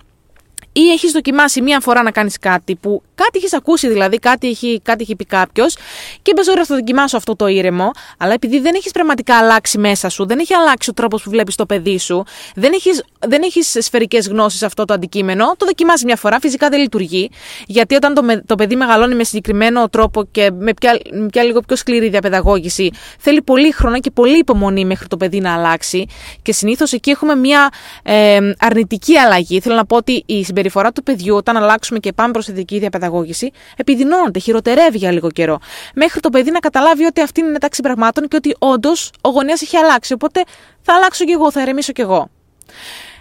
ή 0.79 0.91
έχεις 0.91 1.11
δοκιμάσει 1.11 1.61
μία 1.61 1.79
φορά 1.79 2.03
να 2.03 2.11
κάνεις 2.11 2.39
κάτι 2.39 2.75
που 2.75 3.01
κάτι 3.15 3.37
έχεις 3.37 3.53
ακούσει, 3.53 3.87
δηλαδή 3.87 4.17
κάτι 4.17 4.47
έχει, 4.47 4.81
κάτι 4.83 5.03
έχει 5.03 5.15
πει 5.15 5.25
κάποιος 5.25 5.77
και 6.21 6.33
πες 6.33 6.47
ωραία, 6.47 6.65
θα 6.65 6.75
δοκιμάσω 6.75 7.17
αυτό 7.17 7.35
το 7.35 7.47
ήρεμο, 7.47 7.91
αλλά 8.17 8.33
επειδή 8.33 8.59
δεν 8.59 8.75
έχεις 8.75 8.91
πραγματικά 8.91 9.37
αλλάξει 9.37 9.77
μέσα 9.77 10.09
σου, 10.09 10.25
δεν 10.25 10.39
έχει 10.39 10.53
αλλάξει 10.53 10.89
ο 10.89 10.93
τρόπος 10.93 11.23
που 11.23 11.29
βλέπεις 11.29 11.55
το 11.55 11.65
παιδί 11.65 11.99
σου, 11.99 12.23
δεν 12.55 12.73
έχεις 12.73 13.03
δεν 13.27 13.41
έχεις 13.43 13.77
σφαιρικές 13.79 14.27
γνώσεις 14.27 14.59
σε 14.59 14.65
αυτό 14.65 14.85
το 14.85 14.93
αντικείμενο, 14.93 15.53
το 15.57 15.65
δοκιμάζει 15.65 16.05
μια 16.05 16.15
φορά, 16.15 16.39
φυσικά 16.39 16.69
δεν 16.69 16.79
λειτουργεί. 16.79 17.29
Γιατί 17.65 17.95
όταν 17.95 18.13
το, 18.13 18.41
το 18.45 18.55
παιδί 18.55 18.75
μεγαλώνει 18.75 19.15
με 19.15 19.23
συγκεκριμένο 19.23 19.89
τρόπο 19.89 20.23
και 20.31 20.51
με 20.59 20.73
πια, 20.73 20.99
πια 21.31 21.43
λίγο 21.43 21.61
πιο 21.61 21.75
σκληρή 21.75 22.09
διαπαιδαγώγηση, 22.09 22.91
θέλει 23.19 23.41
πολύ 23.41 23.71
χρόνο 23.71 23.99
και 23.99 24.11
πολύ 24.11 24.37
υπομονή 24.37 24.85
μέχρι 24.85 25.07
το 25.07 25.17
παιδί 25.17 25.39
να 25.39 25.53
αλλάξει. 25.53 26.05
Και 26.41 26.53
συνήθως 26.53 26.93
εκεί 26.93 27.09
έχουμε 27.09 27.35
μια 27.35 27.69
ε, 28.03 28.39
αρνητική 28.59 29.17
αλλαγή. 29.17 29.59
Θέλω 29.59 29.75
να 29.75 29.85
πω 29.85 29.95
ότι 29.95 30.23
η 30.25 30.43
συμπεριφορά 30.43 30.65
του 30.93 31.03
παιδιού, 31.03 31.35
όταν 31.35 31.57
αλλάξουμε 31.57 31.99
και 31.99 32.13
πάμε 32.13 32.31
προς 32.31 32.45
θετική 32.45 32.79
διαπαιδαγώγηση, 32.79 33.51
επιδεινώνεται, 33.75 34.39
χειροτερεύει 34.39 34.97
για 34.97 35.11
λίγο 35.11 35.29
καιρό. 35.31 35.59
Μέχρι 35.95 36.19
το 36.19 36.29
παιδί 36.29 36.51
να 36.51 36.59
καταλάβει 36.59 37.05
ότι 37.05 37.21
αυτή 37.21 37.41
είναι 37.41 37.57
τάξη 37.57 37.81
πραγμάτων 37.81 38.27
και 38.27 38.35
ότι 38.35 38.55
όντως 38.59 39.11
ο 39.21 39.29
γονέας 39.29 39.61
έχει 39.61 39.77
αλλάξει. 39.77 40.13
Οπότε 40.13 40.43
θα 40.81 40.93
αλλάξω 40.95 41.25
κι 41.25 41.31
εγώ, 41.31 41.51
θα 41.51 41.61
ερεμήσω 41.61 41.91
κι 41.91 42.01
εγώ. 42.01 42.29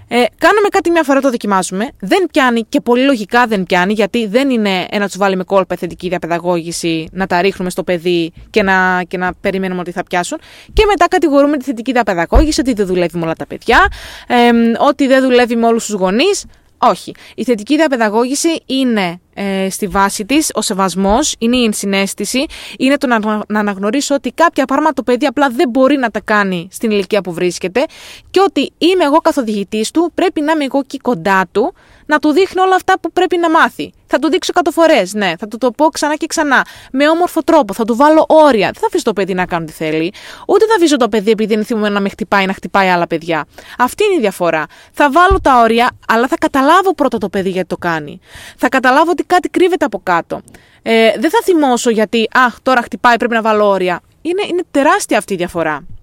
Ε, 0.08 0.24
κάνουμε 0.38 0.68
κάτι 0.70 0.90
μια 0.90 1.02
φορά, 1.02 1.20
το 1.20 1.30
δοκιμάζουμε. 1.30 1.88
Δεν 2.00 2.26
πιάνει 2.30 2.64
και 2.68 2.80
πολύ 2.80 3.04
λογικά 3.04 3.46
δεν 3.46 3.62
πιάνει, 3.62 3.92
γιατί 3.92 4.26
δεν 4.26 4.50
είναι 4.50 4.86
ένα 4.90 5.06
τους 5.06 5.16
βάλει 5.16 5.36
με 5.36 5.44
κόλπα 5.44 5.76
θετική 5.76 6.08
διαπαιδαγώγηση, 6.08 7.08
να 7.12 7.26
τα 7.26 7.40
ρίχνουμε 7.40 7.70
στο 7.70 7.82
παιδί 7.82 8.32
και 8.50 8.62
να, 8.62 9.02
και 9.08 9.16
να 9.16 9.34
περιμένουμε 9.34 9.80
ότι 9.80 9.90
θα 9.90 10.04
πιάσουν. 10.04 10.38
Και 10.72 10.84
μετά 10.86 11.08
κατηγορούμε 11.08 11.56
τη 11.56 11.64
θετική 11.64 11.92
διαπαιδαγώγηση 11.92 12.60
ότι 12.60 12.72
δεν 12.72 12.86
δουλεύει 12.86 13.18
με 13.18 13.24
όλα 13.24 13.34
τα 13.34 13.46
παιδιά, 13.46 13.88
ε, 14.26 14.50
ότι 14.78 15.06
δεν 15.06 15.22
δουλεύει 15.22 15.56
με 15.56 15.66
όλους 15.66 15.84
τους 15.84 15.94
γονείς. 15.94 16.44
Όχι. 16.90 17.14
Η 17.34 17.44
θετική 17.44 17.76
διαπαιδαγώγηση 17.76 18.62
είναι 18.66 19.20
ε, 19.34 19.70
στη 19.70 19.86
βάση 19.86 20.24
της 20.24 20.50
ο 20.54 20.62
σεβασμός, 20.62 21.34
είναι 21.38 21.56
η 21.56 21.64
ενσυναίσθηση, 21.64 22.46
είναι 22.78 22.96
το 22.96 23.06
να, 23.06 23.18
να 23.48 23.60
αναγνωρίσω 23.60 24.14
ότι 24.14 24.30
κάποια 24.30 24.64
πράγματα 24.64 24.92
το 24.92 25.02
παιδί 25.02 25.26
απλά 25.26 25.48
δεν 25.50 25.68
μπορεί 25.68 25.96
να 25.96 26.10
τα 26.10 26.20
κάνει 26.20 26.68
στην 26.70 26.90
ηλικία 26.90 27.20
που 27.20 27.32
βρίσκεται 27.32 27.84
και 28.30 28.40
ότι 28.40 28.72
είμαι 28.78 29.04
εγώ 29.04 29.16
καθοδηγητής 29.16 29.90
του, 29.90 30.10
πρέπει 30.14 30.40
να 30.40 30.52
είμαι 30.52 30.64
εγώ 30.64 30.78
εκεί 30.78 30.98
κοντά 30.98 31.46
του 31.52 31.74
να 32.06 32.18
του 32.18 32.32
δείχνω 32.32 32.62
όλα 32.62 32.74
αυτά 32.74 32.98
που 33.00 33.12
πρέπει 33.12 33.36
να 33.36 33.50
μάθει. 33.50 33.92
Θα 34.06 34.18
του 34.18 34.30
δείξω 34.30 34.52
εκατό 34.54 34.70
φορέ, 34.70 35.02
ναι. 35.12 35.32
Θα 35.38 35.48
του 35.48 35.58
το 35.58 35.70
πω 35.70 35.86
ξανά 35.86 36.16
και 36.16 36.26
ξανά. 36.26 36.66
Με 36.92 37.08
όμορφο 37.08 37.42
τρόπο. 37.42 37.74
Θα 37.74 37.84
του 37.84 37.96
βάλω 37.96 38.24
όρια. 38.28 38.66
Δεν 38.66 38.80
θα 38.80 38.86
αφήσω 38.86 39.04
το 39.04 39.12
παιδί 39.12 39.34
να 39.34 39.46
κάνει 39.46 39.62
ό,τι 39.62 39.72
θέλει. 39.72 40.12
Ούτε 40.46 40.66
θα 40.66 40.74
αφήσω 40.76 40.96
το 40.96 41.08
παιδί 41.08 41.30
επειδή 41.30 41.54
είναι 41.54 41.64
θυμωμένο 41.64 41.94
να 41.94 42.00
με 42.00 42.08
χτυπάει, 42.08 42.46
να 42.46 42.52
χτυπάει 42.52 42.88
άλλα 42.88 43.06
παιδιά. 43.06 43.46
Αυτή 43.78 44.04
είναι 44.04 44.14
η 44.14 44.20
διαφορά. 44.20 44.66
Θα 44.92 45.10
βάλω 45.10 45.40
τα 45.40 45.60
όρια, 45.60 45.90
αλλά 46.08 46.26
θα 46.26 46.36
καταλάβω 46.38 46.94
πρώτα 46.94 47.18
το 47.18 47.28
παιδί 47.28 47.50
γιατί 47.50 47.68
το 47.68 47.76
κάνει. 47.76 48.20
Θα 48.56 48.68
καταλάβω 48.68 49.10
ότι 49.10 49.22
κάτι 49.22 49.48
κρύβεται 49.48 49.84
από 49.84 50.00
κάτω. 50.02 50.42
Ε, 50.82 51.12
δεν 51.18 51.30
θα 51.30 51.38
θυμώσω 51.44 51.90
γιατί, 51.90 52.28
αχ, 52.32 52.60
τώρα 52.62 52.82
χτυπάει, 52.82 53.16
πρέπει 53.16 53.34
να 53.34 53.42
βάλω 53.42 53.68
όρια. 53.68 54.00
Είναι, 54.22 54.42
είναι 54.48 54.62
τεράστια 54.70 55.18
αυτή 55.18 55.32
η 55.32 55.36
διαφορά 55.36 55.95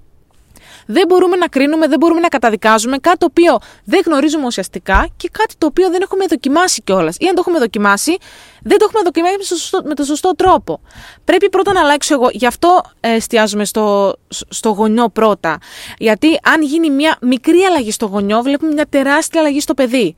δεν 0.86 1.08
μπορούμε 1.08 1.36
να 1.36 1.48
κρίνουμε, 1.48 1.88
δεν 1.88 2.00
μπορούμε 2.00 2.20
να 2.20 2.28
καταδικάζουμε 2.28 2.98
κάτι 2.98 3.18
το 3.18 3.25
οποίο 3.30 3.60
δεν 3.84 4.02
γνωρίζουμε 4.06 4.46
ουσιαστικά 4.46 5.08
και 5.18 5.30
κάτι 5.32 5.56
το 5.58 5.66
οποίο 5.66 5.90
δεν 5.90 6.02
έχουμε 6.02 6.25
δοκιμάσει 6.25 6.82
κιόλας. 6.82 7.16
Ή 7.20 7.28
αν 7.28 7.36
το 7.36 7.40
έχουμε 7.40 7.60
δοκιμάσει, 7.60 8.18
δεν 8.63 8.78
το 8.78 8.86
έχουμε 8.90 9.02
δοκιμάσει 9.04 9.38
με, 9.38 9.44
σωστό, 9.44 9.82
με 9.84 9.94
τον 9.94 10.06
σωστό 10.06 10.36
τρόπο. 10.36 10.82
Πρέπει 11.25 11.50
πρώτα 11.50 11.74
να 11.74 11.80
αλλάξω 11.80 12.13
εγώ. 12.13 12.30
Γι' 12.32 12.48
αυτό 12.48 12.82
εστιάζουμε 13.00 13.66
στο, 13.66 14.16
στο 14.50 14.70
γονιό 14.70 15.10
πρώτα. 15.10 15.58
Γιατί 15.98 16.40
αν 16.44 16.62
γίνει 16.62 16.90
μια 16.90 17.18
μικρή 17.22 17.60
αλλαγή 17.62 17.92
στο 17.92 18.06
γονιό, 18.06 18.42
βλέπουμε 18.42 18.74
μια 18.74 18.86
τεράστια 18.90 19.40
αλλαγή 19.40 19.62
στο 19.62 19.74
παιδί 19.74 20.16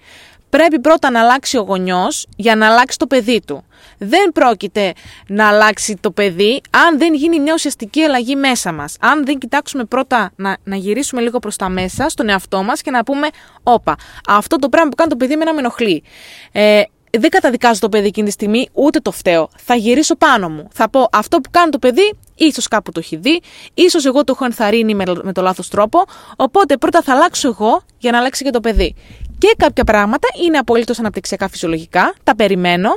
πρέπει 0.55 0.79
πρώτα 0.79 1.11
να 1.11 1.19
αλλάξει 1.19 1.57
ο 1.57 1.61
γονιός 1.61 2.27
για 2.35 2.55
να 2.55 2.67
αλλάξει 2.67 2.97
το 2.97 3.07
παιδί 3.07 3.41
του. 3.47 3.63
Δεν 3.97 4.31
πρόκειται 4.31 4.93
να 5.27 5.47
αλλάξει 5.47 5.97
το 6.01 6.11
παιδί 6.11 6.61
αν 6.69 6.97
δεν 6.97 7.13
γίνει 7.13 7.39
μια 7.39 7.53
ουσιαστική 7.53 8.01
αλλαγή 8.01 8.35
μέσα 8.35 8.71
μας. 8.71 8.95
Αν 8.99 9.25
δεν 9.25 9.37
κοιτάξουμε 9.37 9.83
πρώτα 9.83 10.31
να, 10.35 10.57
να 10.63 10.75
γυρίσουμε 10.75 11.21
λίγο 11.21 11.39
προς 11.39 11.55
τα 11.55 11.69
μέσα 11.69 12.09
στον 12.09 12.29
εαυτό 12.29 12.63
μας 12.63 12.81
και 12.81 12.91
να 12.91 13.03
πούμε 13.03 13.27
«Όπα, 13.63 13.95
αυτό 14.27 14.55
το 14.55 14.69
πράγμα 14.69 14.89
που 14.89 14.95
κάνει 14.95 15.09
το 15.09 15.15
παιδί 15.15 15.35
με 15.35 15.45
με 15.45 15.59
ενοχλεί». 15.59 16.03
Ε, 16.51 16.81
δεν 17.19 17.29
καταδικάζω 17.29 17.79
το 17.79 17.89
παιδί 17.89 18.07
εκείνη 18.07 18.27
τη 18.27 18.33
στιγμή, 18.33 18.69
ούτε 18.73 18.99
το 18.99 19.11
φταίω. 19.11 19.49
Θα 19.57 19.75
γυρίσω 19.75 20.15
πάνω 20.15 20.49
μου. 20.49 20.67
Θα 20.73 20.89
πω 20.89 21.07
αυτό 21.11 21.39
που 21.39 21.49
κάνει 21.51 21.69
το 21.69 21.79
παιδί, 21.79 22.13
ίσως 22.35 22.67
κάπου 22.67 22.91
το 22.91 22.99
έχει 22.99 23.15
δει, 23.15 23.41
ίσως 23.73 24.05
εγώ 24.05 24.23
το 24.23 24.31
έχω 24.35 24.45
ενθαρρύνει 24.45 24.95
με, 24.95 25.03
με 25.23 25.31
το 25.31 25.41
λάθος 25.41 25.69
τρόπο. 25.69 26.03
Οπότε 26.35 26.77
πρώτα 26.77 27.01
θα 27.01 27.13
αλλάξω 27.13 27.47
εγώ 27.47 27.81
για 27.97 28.11
να 28.11 28.17
αλλάξει 28.17 28.43
και 28.43 28.49
το 28.49 28.59
παιδί. 28.59 28.95
Και 29.37 29.55
κάποια 29.57 29.83
πράγματα 29.83 30.27
είναι 30.45 30.57
απολύτως 30.57 30.99
αναπτυξιακά 30.99 31.49
φυσιολογικά, 31.49 32.13
τα 32.23 32.35
περιμένω 32.35 32.89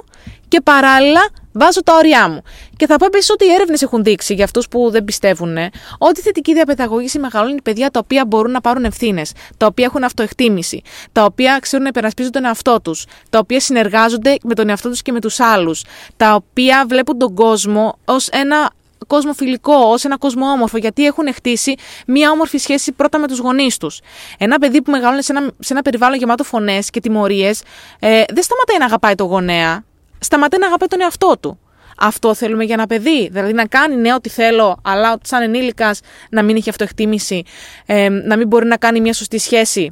και 0.48 0.60
παράλληλα 0.60 1.20
βάζω 1.52 1.82
τα 1.82 1.94
όρια 1.94 2.28
μου. 2.28 2.42
Και 2.76 2.86
θα 2.86 2.96
πω 2.96 3.06
επίσης 3.06 3.30
ότι 3.30 3.44
οι 3.44 3.52
έρευνες 3.52 3.82
έχουν 3.82 4.02
δείξει 4.02 4.34
για 4.34 4.44
αυτούς 4.44 4.68
που 4.68 4.90
δεν 4.90 5.04
πιστεύουν 5.04 5.56
ότι 5.98 6.20
η 6.20 6.22
θετική 6.22 6.54
διαπαιδαγώγηση 6.54 7.18
μεγαλώνει 7.18 7.62
παιδιά 7.62 7.90
τα 7.90 8.00
οποία 8.04 8.24
μπορούν 8.26 8.50
να 8.50 8.60
πάρουν 8.60 8.84
ευθύνες, 8.84 9.32
τα 9.56 9.66
οποία 9.66 9.84
έχουν 9.84 10.04
αυτοεκτίμηση, 10.04 10.82
τα 11.12 11.24
οποία 11.24 11.58
ξέρουν 11.60 11.82
να 11.82 11.88
υπερασπίζουν 11.88 12.32
τον 12.32 12.44
εαυτό 12.44 12.80
τους, 12.80 13.06
τα 13.30 13.38
οποία 13.38 13.60
συνεργάζονται 13.60 14.36
με 14.42 14.54
τον 14.54 14.68
εαυτό 14.68 14.88
τους 14.88 15.02
και 15.02 15.12
με 15.12 15.20
τους 15.20 15.40
άλλους, 15.40 15.84
τα 16.16 16.34
οποία 16.34 16.84
βλέπουν 16.88 17.18
τον 17.18 17.34
κόσμο 17.34 17.98
ως 18.04 18.28
ένα 18.28 18.70
κόσμο 19.06 19.32
φιλικό, 19.32 19.74
ως 19.74 20.04
ένα 20.04 20.16
κόσμο 20.16 20.46
όμορφο, 20.46 20.78
γιατί 20.78 21.04
έχουν 21.04 21.34
χτίσει 21.34 21.74
μία 22.06 22.30
όμορφη 22.30 22.58
σχέση 22.58 22.92
πρώτα 22.92 23.18
με 23.18 23.26
τους 23.26 23.38
γονείς 23.38 23.76
τους. 23.76 24.00
Ένα 24.38 24.58
παιδί 24.58 24.82
που 24.82 24.90
μεγαλώνει 24.90 25.22
σε 25.22 25.32
ένα, 25.32 25.50
σε 25.58 25.72
ένα 25.72 25.82
περιβάλλον 25.82 26.18
γεμάτο 26.18 26.44
φωνές 26.44 26.90
και 26.90 27.00
τιμωρίες, 27.00 27.62
ε, 27.98 28.08
δεν 28.08 28.42
σταματάει 28.42 28.78
να 28.78 28.84
αγαπάει 28.84 29.14
το 29.14 29.24
γονέα, 29.24 29.84
σταματάει 30.20 30.60
να 30.60 30.66
αγαπάει 30.66 30.88
τον 30.88 31.00
εαυτό 31.00 31.36
του. 31.40 31.58
Αυτό 31.98 32.34
θέλουμε 32.34 32.64
για 32.64 32.74
ένα 32.74 32.86
παιδί. 32.86 33.28
Δηλαδή 33.32 33.52
να 33.52 33.66
κάνει 33.66 33.96
ναι, 33.96 34.14
ό,τι 34.14 34.28
θέλω, 34.28 34.78
αλλά 34.84 35.18
σαν 35.22 35.42
ενήλικας 35.42 36.00
να 36.30 36.42
μην 36.42 36.56
έχει 36.56 36.70
αυτοεκτίμηση, 36.70 37.42
ε, 37.86 38.08
να 38.08 38.36
μην 38.36 38.46
μπορεί 38.46 38.66
να 38.66 38.76
κάνει 38.76 39.00
μια 39.00 39.12
σωστή 39.12 39.38
σχέση. 39.38 39.90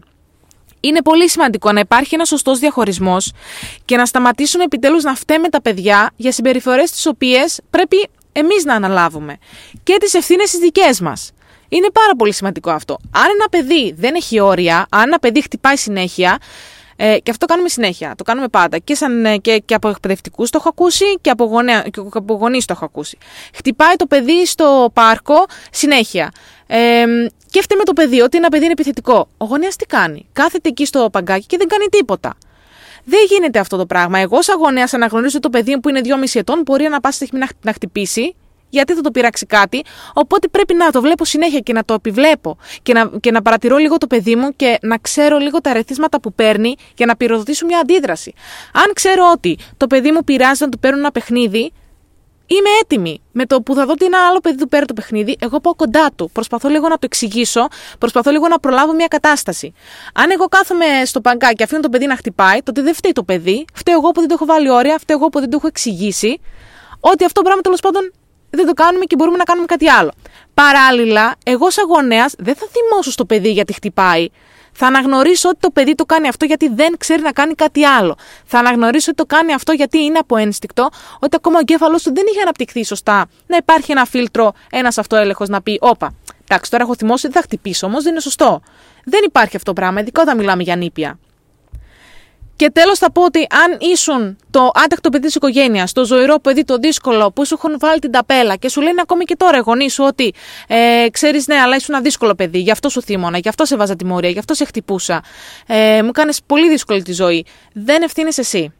Είναι 0.81 1.03
πολύ 1.03 1.29
σημαντικό 1.29 1.73
να 1.73 1.81
υπάρχει 1.81 2.15
ένας 2.15 2.29
σωστός 2.29 2.59
διαχωρισμός 2.59 3.33
και 3.85 3.97
να 3.97 4.07
σταματήσουμε 4.07 4.65
επιτέλους 4.65 5.03
να 5.03 5.15
φταίμε 5.15 5.49
τα 5.49 5.62
παιδιά 5.62 6.11
για 6.17 6.33
συμπεριφορές 6.33 6.91
τις 6.91 7.07
οποίες 7.07 7.61
πρέπει 7.71 8.09
εμείς 8.33 8.65
να 8.65 8.75
αναλάβουμε 8.75 9.37
και 9.83 9.97
τις 10.01 10.15
ευθύνες 10.15 10.51
τις 10.51 10.59
δικές 10.59 11.01
μας. 11.01 11.31
Είναι 11.69 11.91
πάρα 11.93 12.17
πολύ 12.17 12.33
σημαντικό 12.33 12.71
αυτό. 12.71 12.99
Αν 13.11 13.25
ένα 13.25 13.49
παιδί 13.51 13.95
δεν 13.99 14.15
έχει 14.15 14.41
όρια, 14.41 14.87
αν 14.91 15.03
ένα 15.03 15.19
παιδί 15.19 15.43
χτυπάει 15.43 15.77
συνέχεια, 15.77 16.39
ε, 16.97 17.19
και 17.19 17.31
αυτό 17.31 17.47
κάνουμε 17.47 17.69
συνέχεια. 17.69 18.15
Το 18.17 18.25
κάνουμε 18.25 18.49
πάντα. 18.49 18.79
Και, 18.79 18.95
σαν, 18.95 19.25
ε, 19.25 19.37
και, 19.37 19.59
και 19.65 19.75
από 19.75 19.89
εκπαιδευτικούς 19.89 20.51
το 20.51 20.59
έχω 20.61 20.69
ακούσει 20.69 21.05
και 21.21 21.31
από, 21.31 21.45
γονέα, 21.45 21.83
και 21.83 22.01
από 22.13 22.35
γονείς 22.35 22.65
το 22.65 22.73
έχω 22.77 22.85
ακούσει. 22.85 23.19
Χτυπάει 23.55 23.97
το 23.97 24.07
παιδί 24.07 24.47
στο 24.47 24.91
πάρκο 24.93 25.47
συνέχεια. 25.71 26.33
Ε, 26.67 27.05
και 27.51 27.75
με 27.77 27.85
το 27.85 27.93
παιδί 27.93 28.21
ότι 28.21 28.37
ένα 28.37 28.49
παιδί 28.49 28.63
είναι 28.63 28.73
επιθετικό. 28.73 29.29
Ο 29.37 29.45
γονέας 29.45 29.77
τι 29.77 29.87
κάνει; 29.87 30.27
Κάθεται 30.33 30.69
εκεί 30.69 30.87
στο 30.87 31.09
παγκάκι 31.13 31.47
και 31.47 31.57
δεν 31.57 31.69
κάνει 31.69 31.87
τίποτα. 31.87 32.35
Δεν 33.05 33.21
γίνεται 33.29 33.59
αυτό 33.59 33.77
το 33.77 33.87
πράγμα. 33.87 34.19
Εγώ, 34.19 34.43
σαν 34.43 34.59
γονέας, 34.59 34.95
αναγνωρίζω 34.95 35.41
το 35.41 35.51
παιδί 35.51 35.81
που 35.81 35.89
είναι 35.89 36.01
2,5 36.05 36.11
ετών, 36.33 36.63
μπορεί 36.65 36.89
να 36.89 37.01
πάσει 37.01 37.17
στιγμή 37.17 37.45
να 37.63 37.73
χτυπήσει, 37.73 38.35
γιατί 38.68 38.94
θα 38.94 39.00
το 39.00 39.11
πειράξει 39.11 39.46
κάτι. 39.46 39.85
Οπότε 40.12 40.48
πρέπει 40.48 40.74
να 40.74 40.90
το 40.90 41.00
βλέπω 41.00 41.24
συνέχεια 41.24 41.61
και 41.61 41.72
να 41.72 41.85
το 41.85 41.94
επιβλέπω 41.94 42.59
και 42.83 42.92
να, 42.92 43.11
και 43.20 43.31
να 43.31 43.42
παρατηρώ 43.42 43.76
λίγο 43.76 43.98
το 43.98 44.07
παιδί 44.07 44.37
μου 44.37 44.57
και 44.57 44.79
να 44.83 44.98
ξέρω 44.98 45.38
λίγο 45.38 45.61
τα 45.61 45.72
ρεθίσματα 45.72 46.20
που 46.20 46.33
παίρνει 46.33 46.74
για 46.96 47.07
να 47.07 47.16
πυροδοτήσω 47.16 47.66
μια 47.66 47.79
αντίδραση. 47.79 48.35
Αν 48.72 48.92
ξέρω 48.92 49.31
ότι 49.33 49.59
το 49.76 49.87
παιδί 49.87 50.12
μου 50.12 50.24
πειράζει 50.24 50.64
να 50.64 50.68
του 50.68 50.79
παίρνω 50.79 50.98
ένα 50.98 51.12
παιχνίδι, 51.12 51.72
Είμαι 52.48 52.68
έτοιμη. 52.81 53.22
Με 53.33 53.46
το 53.46 53.62
που 53.62 53.74
θα 53.74 53.87
δω 53.87 53.92
ότι 53.92 54.05
ένα 54.05 54.18
άλλο 54.29 54.38
παιδί 54.40 54.57
του 54.57 54.68
παίρνει 54.68 54.87
το 54.87 54.92
παιχνίδι, 54.92 55.37
εγώ 55.40 55.61
πάω 55.61 55.74
κοντά 55.74 56.11
του. 56.16 56.31
Προσπαθώ 56.33 56.68
λίγο 56.68 56.88
να 56.88 56.94
το 56.94 57.00
εξηγήσω, 57.02 57.66
προσπαθώ 57.98 58.31
λίγο 58.31 58.48
να 58.48 58.59
προλάβω 58.59 58.94
μια 58.94 59.07
κατάσταση. 59.07 59.72
Αν 60.14 60.31
εγώ 60.31 60.46
κάθομαι 60.46 60.87
στο 61.05 61.20
παγκάκι 61.20 61.55
και 61.55 61.62
αφήνω 61.62 61.81
το 61.81 61.88
παιδί 61.88 62.07
να 62.07 62.16
χτυπάει, 62.16 62.62
τότε 62.62 62.83
δεν 62.83 62.94
φταίει 62.94 63.12
το 63.12 63.22
παιδί. 63.22 63.64
Φταίω 63.74 63.94
εγώ 63.94 64.11
που 64.11 64.20
δεν 64.20 64.29
το 64.29 64.35
έχω 64.35 64.44
βάλει 64.44 64.70
όρια, 64.70 64.98
φταίω 64.98 65.16
εγώ 65.16 65.29
που 65.29 65.40
δεν 65.40 65.50
το 65.50 65.57
έχω 65.57 65.66
εξηγήσει. 65.66 66.40
Ότι 67.00 67.24
αυτό 67.24 67.40
το 67.40 67.42
πράγμα 67.42 67.61
τέλος 67.62 67.81
πάντων 67.81 68.12
δεν 68.57 68.66
το 68.66 68.73
κάνουμε 68.73 69.05
και 69.05 69.16
μπορούμε 69.16 69.37
να 69.37 69.45
κάνουμε 69.45 69.66
κάτι 69.66 69.88
άλλο. 69.88 70.12
Παράλληλα, 70.55 71.35
εγώ 71.45 71.71
σαν 71.71 71.87
γονέας 71.87 72.35
δεν 72.38 72.55
θα 72.55 72.66
θυμώσω 72.73 73.11
στο 73.11 73.25
παιδί 73.25 73.51
γιατί 73.51 73.73
χτυπάει 73.73 74.29
θα 74.77 74.87
αναγνωρίσω 74.87 75.49
ότι 75.49 75.59
το 75.61 75.71
παιδί 75.71 75.95
το 75.95 76.05
κάνει 76.05 76.29
αυτό 76.29 76.45
γιατί 76.45 76.69
δεν 76.69 76.97
ξέρει 76.99 77.23
να 77.23 77.33
κάνει 77.33 77.55
κάτι 77.55 77.85
άλλο. 77.85 78.16
Θα 78.45 78.59
αναγνωρίσω 78.59 79.11
ότι 79.11 79.27
το 79.27 79.37
κάνει 79.37 79.53
αυτό 79.53 79.73
γιατί 79.73 79.99
είναι 79.99 80.19
από 80.19 80.37
ένστικτο, 80.37 80.88
ότι 81.19 81.37
ακόμα 81.37 81.57
ο 81.57 81.61
εγκέφαλο 81.61 81.97
του 81.97 82.14
δεν 82.14 82.25
είχε 82.31 82.40
αναπτυχθεί 82.40 82.85
σωστά. 82.85 83.27
Να 83.47 83.57
υπάρχει 83.57 83.92
ένα 83.92 84.05
φίλτρο, 84.05 84.53
ένας 84.71 84.99
αυτοέλεγχος 84.99 85.49
να 85.49 85.62
πει: 85.62 85.79
Όπα, 85.81 86.14
εντάξει, 86.49 86.71
τώρα 86.71 86.83
έχω 86.83 86.95
θυμώσει, 86.97 87.27
δεν 87.27 87.37
θα 87.37 87.42
χτυπήσω 87.42 87.87
όμως, 87.87 88.03
δεν 88.03 88.12
είναι 88.12 88.21
σωστό. 88.21 88.61
Δεν 89.05 89.21
υπάρχει 89.25 89.57
αυτό 89.57 89.73
το 89.73 89.81
πράγμα, 89.81 90.01
ειδικά 90.01 90.23
όταν 90.23 90.37
μιλάμε 90.37 90.62
για 90.62 90.77
νήπια. 90.77 91.19
Και 92.57 92.71
τέλος 92.71 92.99
θα 92.99 93.12
πω 93.12 93.25
ότι 93.25 93.38
αν 93.38 93.90
ήσουν 93.92 94.37
το 94.51 94.71
άτακτο 94.75 95.11
παιδί 95.11 95.27
της 95.27 95.35
οικογένειας, 95.35 95.92
το 95.92 96.05
ζωηρό 96.05 96.38
παιδί, 96.38 96.64
το 96.64 96.77
δύσκολο, 96.77 97.31
που 97.31 97.47
σου 97.47 97.55
έχουν 97.59 97.79
βάλει 97.79 97.99
την 97.99 98.11
ταπέλα 98.11 98.57
και 98.57 98.69
σου 98.69 98.81
λένε 98.81 99.01
ακόμη 99.01 99.25
και 99.25 99.37
τώρα 99.37 99.57
οι 99.57 99.61
γονείς 99.61 99.92
σου 99.92 100.05
ότι 100.05 100.35
ε, 100.69 101.07
ξέρεις, 101.11 101.47
ναι, 101.47 101.55
αλλά 101.55 101.77
ήσουν 101.77 101.95
ένα 101.95 102.03
δύσκολο 102.05 102.35
παιδί, 102.35 102.59
γι' 102.59 102.71
αυτό 102.71 102.88
σου 102.88 103.03
θύμωνα, 103.03 103.38
γι' 103.38 103.49
αυτό 103.49 103.64
σε 103.64 103.77
βάζα 103.77 103.97
τιμωρία, 103.97 104.31
γι' 104.31 104.38
αυτό 104.38 104.55
σε 104.55 104.64
χτυπούσα. 104.64 105.23
Ε, 105.66 106.03
μου 106.03 106.11
κάνεις 106.11 106.42
πολύ 106.47 106.69
δύσκολη 106.69 107.03
τη 107.03 107.12
ζωή. 107.12 107.45
Δεν 107.73 108.03
ευθύνει 108.03 108.31
εσύ. 108.37 108.73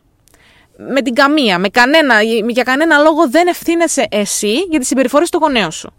Με 0.77 1.03
την 1.03 1.15
καμία, 1.15 1.59
με 1.59 1.69
κανένα, 1.69 2.23
για 2.49 2.62
κανένα 2.62 2.99
λόγο 2.99 3.29
δεν 3.31 3.47
ευθύνεσαι 3.47 4.07
εσύ 4.11 4.53
για 4.71 4.79
τις 4.79 4.89
συμπεριφορές 4.89 5.31
του 5.31 5.39
γονέου 5.39 5.73
σου. 5.73 5.93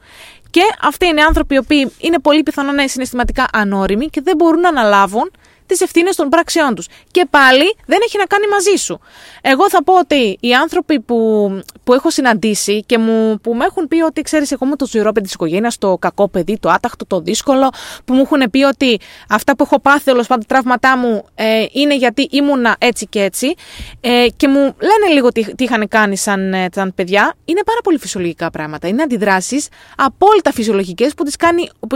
Και 0.50 0.62
αυτοί 0.82 1.06
είναι 1.06 1.22
άνθρωποι 1.22 1.56
οι 1.56 1.58
οποίοι 1.58 1.92
είναι 1.98 2.20
πολύ 2.20 2.44
πιθανό 2.44 2.72
να 2.72 2.82
είναι 2.82 2.92
συναισθηματικά 2.92 3.46
ανώριμοι 3.54 4.06
και 4.06 4.22
δεν 4.24 4.36
μπορούν 4.36 4.60
να 4.60 4.70
αναλάβουν 4.70 5.32
τις 5.68 5.82
ευθύνες 5.82 6.16
των 6.16 6.30
πράξεών 6.30 6.76
τους. 6.76 6.88
Και 7.12 7.28
πάλι 7.30 7.76
δεν 7.86 8.00
έχει 8.04 8.18
να 8.18 8.26
κάνει 8.26 8.48
μαζί 8.48 8.76
σου. 8.76 9.00
Εγώ 9.42 9.70
θα 9.70 9.84
πω 9.84 9.94
ότι 9.98 10.38
οι 10.40 10.54
άνθρωποι 10.54 11.00
που, 11.00 11.50
που 11.84 11.94
έχω 11.94 12.10
συναντήσει 12.10 12.84
και 12.84 12.98
μου, 12.98 13.40
που 13.42 13.56
με 13.56 13.66
έχουν 13.66 13.88
πει 13.88 14.02
ότι 14.02 14.22
ξέρεις, 14.22 14.52
εγώ 14.52 14.66
είμαι 14.66 14.76
το 14.76 14.88
ζωηρό 14.88 15.12
παιδί 15.12 15.26
της 15.26 15.34
οικογένειας, 15.34 15.78
το 15.78 15.98
κακό 15.98 16.28
παιδί, 16.30 16.58
το 16.60 16.70
άταχτο, 16.70 17.06
το 17.06 17.20
δύσκολο, 17.20 17.70
που 18.06 18.14
μου 18.14 18.22
έχουν 18.22 18.50
πει 18.50 18.64
ότι 18.64 19.00
αυτά 19.30 19.56
που 19.56 19.64
έχω 19.64 19.80
πάθει, 19.80 20.12
όλος 20.12 20.28
πάντων, 20.28 20.46
τραύματά 20.46 20.98
μου 20.98 21.26
ε, 21.36 21.66
είναι 21.72 21.96
γιατί 21.96 22.28
ήμουνα 22.32 22.76
έτσι 22.80 23.08
και 23.08 23.24
έτσι. 23.24 23.54
Ε, 24.02 24.26
και 24.38 24.48
μου 24.48 24.60
λένε 24.62 25.14
λίγο 25.14 25.32
τι, 25.32 25.56
τι 25.56 25.64
είχαν 25.64 25.88
κάνει 25.88 26.18
σαν, 26.18 26.54
ε, 26.54 26.68
σαν 26.74 26.94
παιδιά. 26.96 27.34
Είναι 27.46 27.62
πάρα 27.66 27.80
πολύ 27.84 27.98
φυσιολογικά 27.98 28.50
πράγματα. 28.50 28.88
Είναι 28.88 29.02
αντιδράσεις 29.02 29.68
απόλυτα 29.98 30.52
φυσιολογικές 30.52 31.14
που 31.14 31.24
τις 31.24 31.36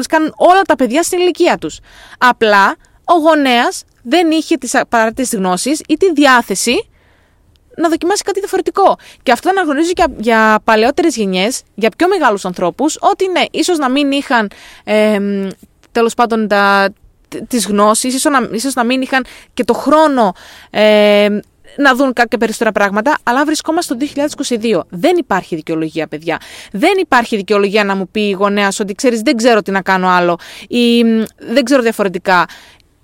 κάνουν 0.08 0.34
όλα 0.36 0.62
τα 0.62 0.76
παιδιά 0.76 1.04
στην 1.04 1.20
ηλικία 1.20 1.58
τους. 1.58 1.80
Απλά 2.18 2.76
ο 3.16 3.20
γονέας 3.20 3.84
δεν 4.02 4.32
είχε 4.32 4.58
τις 4.58 4.76
απαραίτητες 4.76 5.34
γνώσεις 5.36 5.82
ή 5.88 5.98
τη 5.98 6.14
διάθεση 6.14 6.90
να 7.76 7.90
δοκιμάσει 7.90 8.24
κάτι 8.24 8.40
διαφορετικό. 8.40 8.98
Και 9.24 9.32
αυτό 9.32 9.50
αναγνωρίζει 9.50 9.92
για, 9.96 10.08
για 10.18 10.60
παλαιότερες 10.64 11.16
γενιές, 11.16 11.62
για 11.76 11.90
πιο 11.98 12.08
μεγάλους 12.08 12.46
ανθρώπους, 12.46 12.98
ότι 13.00 13.28
ναι, 13.28 13.44
ίσως 13.52 13.78
να 13.78 13.90
μην 13.90 14.12
είχαν 14.12 14.52
ε, 14.84 15.20
τέλος 15.92 16.14
πάντων 16.14 16.48
τα, 16.48 16.94
τις 17.48 17.68
γνώσεις, 17.68 18.14
ίσως 18.14 18.32
να, 18.32 18.50
ίσως 18.52 18.74
να 18.74 18.84
μην 18.84 19.02
είχαν 19.02 19.26
και 19.54 19.64
το 19.64 19.74
χρόνο 19.74 20.34
ε, 20.70 21.28
να 21.78 21.96
δουν 21.96 22.14
κάποια 22.14 22.38
περισσότερα 22.38 22.72
πράγματα, 22.72 23.18
αλλά 23.24 23.46
βρισκόμαστε 23.46 23.96
το 23.96 24.06
2022. 24.50 24.80
Δεν 24.90 25.18
υπάρχει 25.18 25.56
δικαιολογία, 25.56 26.08
παιδιά. 26.08 26.40
Δεν 26.72 26.94
υπάρχει 26.98 27.36
δικαιολογία 27.36 27.84
να 27.84 27.96
μου 27.96 28.08
πει 28.10 28.22
η 28.22 28.32
γονέας 28.32 28.80
ότι 28.80 28.94
ξέρεις, 28.94 29.22
δεν 29.22 29.36
ξέρω 29.36 29.62
τι 29.62 29.72
να 29.72 29.82
κάνω 29.82 30.08
άλλο 30.08 30.38
ή 30.68 31.04
δεν 31.38 31.64
ξέρω 31.64 31.82
διαφορετικά. 31.82 32.46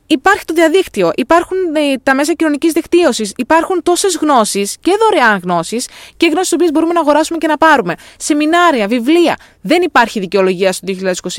Υπάρχει 0.07 0.45
το 0.45 0.53
διαδίκτυο, 0.53 1.11
υπάρχουν 1.15 1.57
ε, 1.75 1.97
τα 2.03 2.15
μέσα 2.15 2.33
κοινωνικής 2.33 2.71
δικτύωσης, 2.71 3.33
υπάρχουν 3.35 3.83
τόσες 3.83 4.17
γνώσεις 4.21 4.77
και 4.79 4.91
δωρεάν 4.99 5.39
γνώσεις 5.43 5.87
και 6.17 6.25
γνώσεις 6.25 6.47
τις 6.47 6.53
οποίες 6.53 6.71
μπορούμε 6.71 6.93
να 6.93 6.99
αγοράσουμε 6.99 7.37
και 7.37 7.47
να 7.47 7.57
πάρουμε. 7.57 7.95
Σεμινάρια, 8.17 8.87
βιβλία. 8.87 9.37
Δεν 9.61 9.81
υπάρχει 9.81 10.19
δικαιολογία 10.19 10.71
στο 10.71 10.87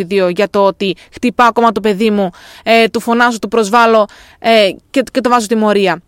2022 0.08 0.30
για 0.34 0.50
το 0.50 0.64
ότι 0.64 0.96
χτυπά 1.12 1.44
ακόμα 1.46 1.72
το 1.72 1.80
παιδί 1.80 2.10
μου, 2.10 2.30
ε, 2.62 2.88
του 2.88 3.00
φωνάζω, 3.00 3.38
του 3.38 3.48
προσβάλλω 3.48 4.08
ε, 4.38 4.70
και, 4.90 5.02
και 5.12 5.20
το 5.20 5.28
βάζω 5.28 5.46
τιμωρία. 5.46 6.02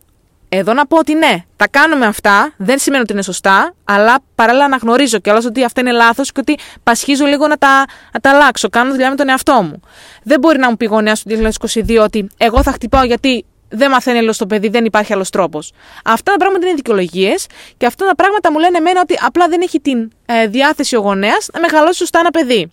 Εδώ 0.52 0.72
να 0.72 0.86
πω 0.86 0.98
ότι 0.98 1.14
ναι, 1.14 1.44
τα 1.56 1.68
κάνουμε 1.68 2.06
αυτά, 2.06 2.52
δεν 2.56 2.78
σημαίνει 2.78 3.02
ότι 3.02 3.12
είναι 3.12 3.22
σωστά, 3.22 3.74
αλλά 3.84 4.18
παράλληλα 4.34 4.64
αναγνωρίζω 4.64 5.18
κιόλας 5.18 5.44
ότι 5.44 5.64
αυτά 5.64 5.80
είναι 5.80 5.92
λάθος 5.92 6.32
και 6.32 6.40
ότι 6.40 6.58
πασχίζω 6.82 7.24
λίγο 7.24 7.46
να 7.46 7.56
τα, 7.56 7.84
να 8.12 8.20
τα 8.20 8.30
αλλάξω. 8.30 8.68
Κάνω 8.68 8.90
δουλειά 8.90 9.10
με 9.10 9.16
τον 9.16 9.28
εαυτό 9.28 9.62
μου. 9.62 9.80
Δεν 10.22 10.38
μπορεί 10.40 10.58
να 10.58 10.70
μου 10.70 10.76
πει 10.76 10.84
γονέα 10.84 11.14
του 11.14 11.52
2022 11.68 11.98
ότι 12.02 12.28
εγώ 12.36 12.62
θα 12.62 12.72
χτυπάω 12.72 13.04
γιατί 13.04 13.44
δεν 13.68 13.90
μαθαίνει 13.90 14.18
άλλο 14.18 14.34
το 14.38 14.46
παιδί, 14.46 14.68
δεν 14.68 14.84
υπάρχει 14.84 15.12
άλλος 15.12 15.30
τρόπος. 15.30 15.72
Αυτά 16.04 16.32
τα 16.32 16.38
πράγματα 16.38 16.66
είναι 16.66 16.74
δικαιολογίες 16.74 17.46
και 17.76 17.86
αυτά 17.86 18.06
τα 18.06 18.14
πράγματα 18.14 18.52
μου 18.52 18.58
λένε 18.58 18.78
εμένα 18.78 19.00
ότι 19.00 19.14
απλά 19.22 19.48
δεν 19.48 19.60
έχει 19.60 19.80
την 19.80 20.10
ε, 20.26 20.46
διάθεση 20.46 20.96
ο 20.96 21.00
γονέας 21.00 21.48
να 21.52 21.60
μεγαλώσει 21.60 21.98
σωστά 21.98 22.18
ένα 22.18 22.30
παιδί. 22.30 22.72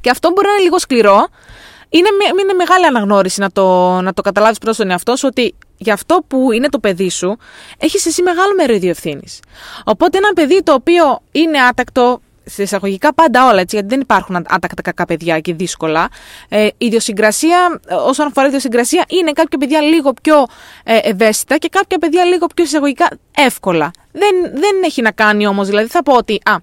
Και 0.00 0.10
αυτό 0.10 0.30
μπορεί 0.30 0.46
να 0.46 0.52
είναι 0.52 0.62
λίγο 0.62 0.78
σκληρό. 0.78 1.28
Είναι, 1.88 2.08
είναι 2.42 2.52
μεγάλη 2.52 2.86
αναγνώριση 2.86 3.40
να 3.40 3.50
το, 3.50 4.00
να 4.00 4.12
το 4.12 4.22
καταλάβεις 4.22 4.58
προς 4.58 4.76
τον 4.76 4.90
εαυτό 4.90 5.16
σου 5.16 5.28
ότι 5.30 5.54
για 5.82 5.92
αυτό 5.92 6.24
που 6.26 6.52
είναι 6.52 6.68
το 6.68 6.78
παιδί 6.78 7.10
σου, 7.10 7.36
έχεις 7.78 8.06
εσύ 8.06 8.22
μεγάλο 8.22 8.54
μερίδιο 8.56 8.90
ευθύνης. 8.90 9.40
Οπότε 9.84 10.18
ένα 10.18 10.32
παιδί 10.32 10.62
το 10.62 10.72
οποίο 10.72 11.20
είναι 11.32 11.58
άτακτο, 11.58 12.20
σε 12.44 12.62
εισαγωγικά 12.62 13.14
πάντα 13.14 13.48
όλα, 13.48 13.60
έτσι, 13.60 13.76
γιατί 13.76 13.90
δεν 13.90 14.00
υπάρχουν 14.00 14.36
άτακτα 14.36 14.82
κακά 14.82 15.04
παιδιά 15.04 15.40
και 15.40 15.54
δύσκολα. 15.54 16.08
Ε, 16.48 16.64
η 16.64 16.74
ιδιοσυγκρασία, 16.78 17.80
όσον 18.06 18.26
αφορά 18.26 18.46
η 18.46 18.48
ιδιοσυγκρασία, 18.48 19.04
είναι 19.08 19.32
κάποια 19.32 19.58
παιδιά 19.58 19.80
λίγο 19.80 20.12
πιο 20.22 20.46
ε, 20.84 20.98
ευαίσθητα 21.02 21.56
και 21.56 21.68
κάποια 21.68 21.98
παιδιά 21.98 22.24
λίγο 22.24 22.46
πιο 22.54 22.64
εισαγωγικά 22.64 23.08
εύκολα. 23.36 23.90
Δεν, 24.12 24.34
δεν 24.40 24.82
έχει 24.84 25.02
να 25.02 25.10
κάνει 25.10 25.46
όμως, 25.46 25.68
δηλαδή 25.68 25.88
θα 25.88 26.02
πω 26.02 26.14
ότι 26.14 26.40
α, 26.44 26.56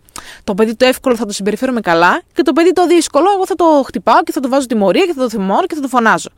το 0.43 0.53
παιδί 0.53 0.75
το 0.75 0.85
εύκολο 0.85 1.15
θα 1.15 1.25
το 1.25 1.33
συμπεριφέρομαι 1.33 1.81
καλά 1.81 2.21
και 2.33 2.41
το 2.41 2.53
παιδί 2.53 2.71
το 2.73 2.87
δύσκολο 2.87 3.31
εγώ 3.35 3.45
θα 3.45 3.55
το 3.55 3.83
χτυπάω 3.85 4.23
και 4.23 4.31
θα 4.31 4.39
το 4.39 4.49
βάζω 4.49 4.65
τιμωρία 4.65 5.05
και 5.05 5.13
θα 5.13 5.21
το 5.21 5.29
θυμώνω 5.29 5.65
και 5.65 5.75
θα 5.75 5.81
το 5.81 5.87
φωνάζω. 5.87 6.29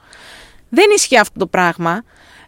Δεν 0.70 0.86
ισχύει 0.96 1.18
αυτό 1.18 1.40
το 1.40 1.48
πράγμα. 1.48 2.04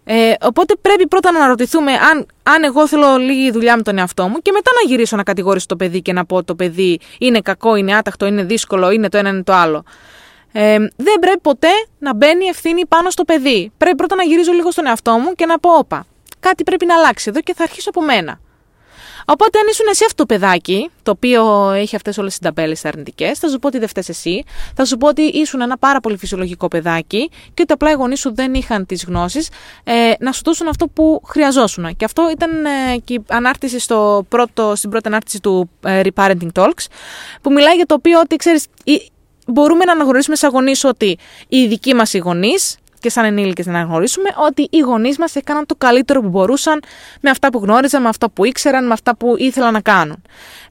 Ε, 0.06 0.34
οπότε 0.42 0.76
πρέπει 0.82 1.08
πρώτα 1.08 1.32
να 1.32 1.38
αναρωτηθούμε 1.38 1.92
αν, 1.92 2.26
αν 2.44 2.64
εγώ 2.64 2.88
θέλω 2.88 3.18
λίγη 3.18 3.52
δουλειά 3.52 3.76
με 3.76 3.82
τον 3.82 3.98
εαυτό 3.98 4.28
μου 4.28 4.38
και 4.42 4.52
μετά 4.52 4.72
να 4.82 4.90
γυρίσω 4.90 5.16
να 5.16 5.24
κατηγορήσω 5.24 5.66
το 5.66 5.76
παιδί 5.76 6.02
και 6.02 6.14
να 6.14 6.26
πω 6.26 6.36
ότι 6.36 6.46
το 6.46 6.56
παιδί 6.56 7.00
είναι 7.20 7.40
κακό, 7.40 7.76
είναι 7.76 7.96
άταχτο, 7.96 8.26
είναι 8.26 8.44
δύσκολο, 8.44 8.92
είναι 8.92 9.10
το 9.10 9.18
ένα, 9.18 9.30
είναι 9.30 9.44
το 9.44 9.54
άλλο. 9.54 9.84
Ε, 10.52 10.78
δεν 10.96 11.20
πρέπει 11.20 11.40
ποτέ 11.42 11.72
να 12.00 12.16
μπαίνει 12.16 12.46
ευθύνη 12.46 12.86
πάνω 12.86 13.10
στο 13.10 13.24
παιδί. 13.24 13.72
Πρέπει 13.78 13.96
πρώτα 13.96 14.16
να 14.16 14.24
γυρίζω 14.24 14.52
λίγο 14.52 14.72
στον 14.72 14.88
εαυτό 14.88 15.12
μου 15.12 15.34
και 15.36 15.46
να 15.46 15.60
πω: 15.60 15.70
Όπα, 15.78 16.06
κάτι 16.40 16.64
πρέπει 16.64 16.86
να 16.86 16.96
αλλάξει 16.96 17.30
εδώ 17.30 17.40
και 17.40 17.54
θα 17.54 17.64
αρχίσω 17.64 17.90
από 17.90 18.02
μένα. 18.02 18.40
Οπότε, 19.26 19.60
αν 19.60 19.68
ήσουν 19.70 19.86
εσύ 19.90 20.04
αυτό 20.06 20.26
το 20.26 20.34
παιδάκι, 20.34 20.90
το 21.04 21.12
οποίο 21.12 21.72
έχει 21.72 21.96
αυτές 21.96 22.18
όλες 22.18 22.32
τις 22.32 22.42
ταμπέλες 22.42 22.86
αρνητικές, 22.86 23.40
θα 23.40 23.50
σου 23.50 23.60
πω 23.60 23.68
ότι 23.68 23.80
δεν 23.80 23.88
φταίει 23.88 24.04
εσύ. 24.08 24.44
Θα 24.76 24.86
σου 24.86 24.98
πω 24.98 25.08
ότι 25.08 25.22
ήσουν 25.22 25.62
ένα 25.62 25.78
πάρα 25.78 26.00
πολύ 26.00 26.18
φυσιολογικό 26.18 26.68
παιδάκι 26.68 27.30
και 27.54 27.62
ότι 27.62 27.74
απλά 27.74 27.92
οι 27.92 27.94
γονείς 27.94 28.20
σου 28.20 28.34
δεν 28.36 28.54
είχαν 28.54 28.86
τις 28.86 29.06
γνώσεις 29.06 29.50
ε, 29.84 30.12
να 30.20 30.32
σου 30.32 30.42
δώσουν 30.46 30.68
αυτό 30.68 30.88
που 30.88 31.22
χρειαζόσουν. 31.26 31.96
Και 31.98 32.06
αυτό 32.06 32.30
ήταν 32.32 32.66
ε, 32.66 32.98
και 33.04 33.14
η 33.14 33.24
ανάρτηση 33.28 33.80
στο 33.80 34.26
πρώτο, 34.30 34.76
στην 34.76 34.90
πρώτη 34.90 35.08
ανάρτηση 35.08 35.40
του 35.40 35.70
ε, 35.86 36.02
Reparenting 36.04 36.52
Talks, 36.54 36.86
που 37.42 37.52
μιλάει 37.52 37.76
για 37.76 37.86
το 37.86 37.94
οποίο 37.94 38.20
ότι 38.20 38.36
ξέρεις, 38.36 38.66
μπορούμε 39.48 39.86
να 39.86 39.92
αναγνωρίσουμε 39.92 40.36
σαν 40.36 40.50
γονείς 40.52 40.84
ότι 40.84 41.18
οι 41.48 41.68
δικοί 41.68 41.94
μας 41.94 42.14
οι 42.14 42.18
γονείς 42.18 42.78
και 43.04 43.10
σαν 43.10 43.26
ενήλικες 43.26 43.66
να 43.66 43.74
αναγνωρίσουμε 43.74 44.30
ότι 44.36 44.68
οι 44.70 44.80
γονείς 44.80 45.18
μας 45.18 45.36
έκαναν 45.36 45.66
το 45.66 45.76
καλύτερο 45.76 46.22
που 46.22 46.30
μπορούσαν 46.30 46.82
με 47.22 47.30
αυτά 47.30 47.50
που 47.50 47.60
γνώριζαν, 47.60 48.02
με 48.02 48.10
αυτά 48.10 48.30
που 48.30 48.46
ήξεραν, 48.46 48.88
με 48.88 48.94
αυτά 48.94 49.16
που 49.16 49.36
ήθελαν 49.38 49.74
να 49.74 49.82
κάνουν. 49.82 50.22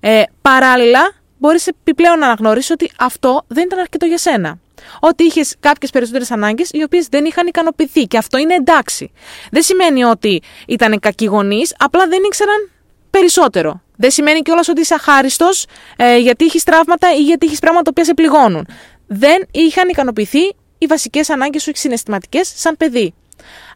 Ε, 0.00 0.22
παράλληλα, 0.42 1.12
μπορείς 1.38 1.66
επιπλέον 1.66 2.18
να 2.18 2.26
αναγνωρίσεις 2.26 2.70
ότι 2.70 2.90
αυτό 2.98 3.42
δεν 3.46 3.64
ήταν 3.64 3.78
αρκετό 3.78 4.06
για 4.06 4.18
σένα. 4.18 4.58
Ότι 5.00 5.24
είχες 5.24 5.54
κάποιες 5.60 5.90
περισσότερες 5.90 6.30
ανάγκες 6.30 6.70
οι 6.72 6.82
οποίες 6.82 7.06
δεν 7.06 7.24
είχαν 7.24 7.46
ικανοποιηθεί 7.46 8.02
και 8.02 8.18
αυτό 8.18 8.38
είναι 8.38 8.54
εντάξει. 8.54 9.12
Δεν 9.50 9.62
σημαίνει 9.62 10.04
ότι 10.04 10.42
ήταν 10.66 10.98
κακοί 11.00 11.24
γονείς, 11.24 11.74
απλά 11.78 12.06
δεν 12.06 12.22
ήξεραν 12.26 12.70
περισσότερο. 13.10 13.82
Δεν 13.96 14.10
σημαίνει 14.10 14.40
κιόλας 14.40 14.68
ότι 14.68 14.80
είσαι 14.80 14.94
αχάριστος 14.94 15.66
ε, 15.96 16.18
γιατί 16.18 16.44
έχεις 16.44 16.64
τραύματα 16.64 17.14
ή 17.14 17.22
γιατί 17.22 17.46
έχεις 17.46 17.58
πράγματα 17.58 17.92
που 17.92 18.04
σε 18.04 18.14
πληγώνουν. 18.14 18.66
Δεν 19.06 19.46
είχαν 19.50 19.88
ικανοποιηθεί 19.88 20.54
οι 20.82 20.86
βασικές 20.86 21.30
ανάγκες 21.30 21.62
σου 21.62 21.70
συναισθηματικές 21.74 22.52
σαν 22.56 22.76
παιδί. 22.76 23.14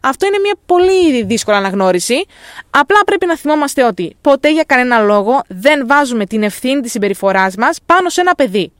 Αυτό 0.01 0.25
είναι 0.25 0.39
μια 0.39 0.55
πολύ 0.65 1.23
δύσκολη 1.23 1.57
αναγνώριση. 1.57 2.25
Απλά 2.69 2.99
πρέπει 3.05 3.25
να 3.25 3.37
θυμόμαστε 3.37 3.83
ότι 3.83 4.15
ποτέ 4.21 4.51
για 4.51 4.63
κανένα 4.63 4.99
λόγο 4.99 5.41
δεν 5.47 5.87
βάζουμε 5.87 6.25
την 6.25 6.43
ευθύνη 6.43 6.81
της 6.81 6.91
συμπεριφοράς 6.91 7.55
μας 7.55 7.79
πάνω 7.85 8.09
σε 8.09 8.21
ένα 8.21 8.35
παιδί. 8.35 8.71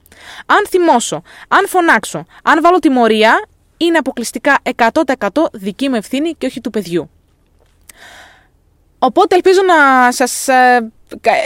Αν 0.45 0.67
θυμώσω, 0.67 1.21
αν 1.47 1.67
φωνάξω, 1.67 2.25
αν 2.43 2.61
βάλω 2.61 2.79
τιμωρία, 2.79 3.47
είναι 3.77 3.97
αποκλειστικά 3.97 4.57
100% 4.75 4.91
δική 5.51 5.89
μου 5.89 5.95
ευθύνη 5.95 6.33
και 6.37 6.45
όχι 6.45 6.61
του 6.61 6.69
παιδιού. 6.69 7.09
Οπότε 8.99 9.35
ελπίζω 9.35 9.61
να 9.61 10.11
σας 10.11 10.47
ε, 10.47 10.91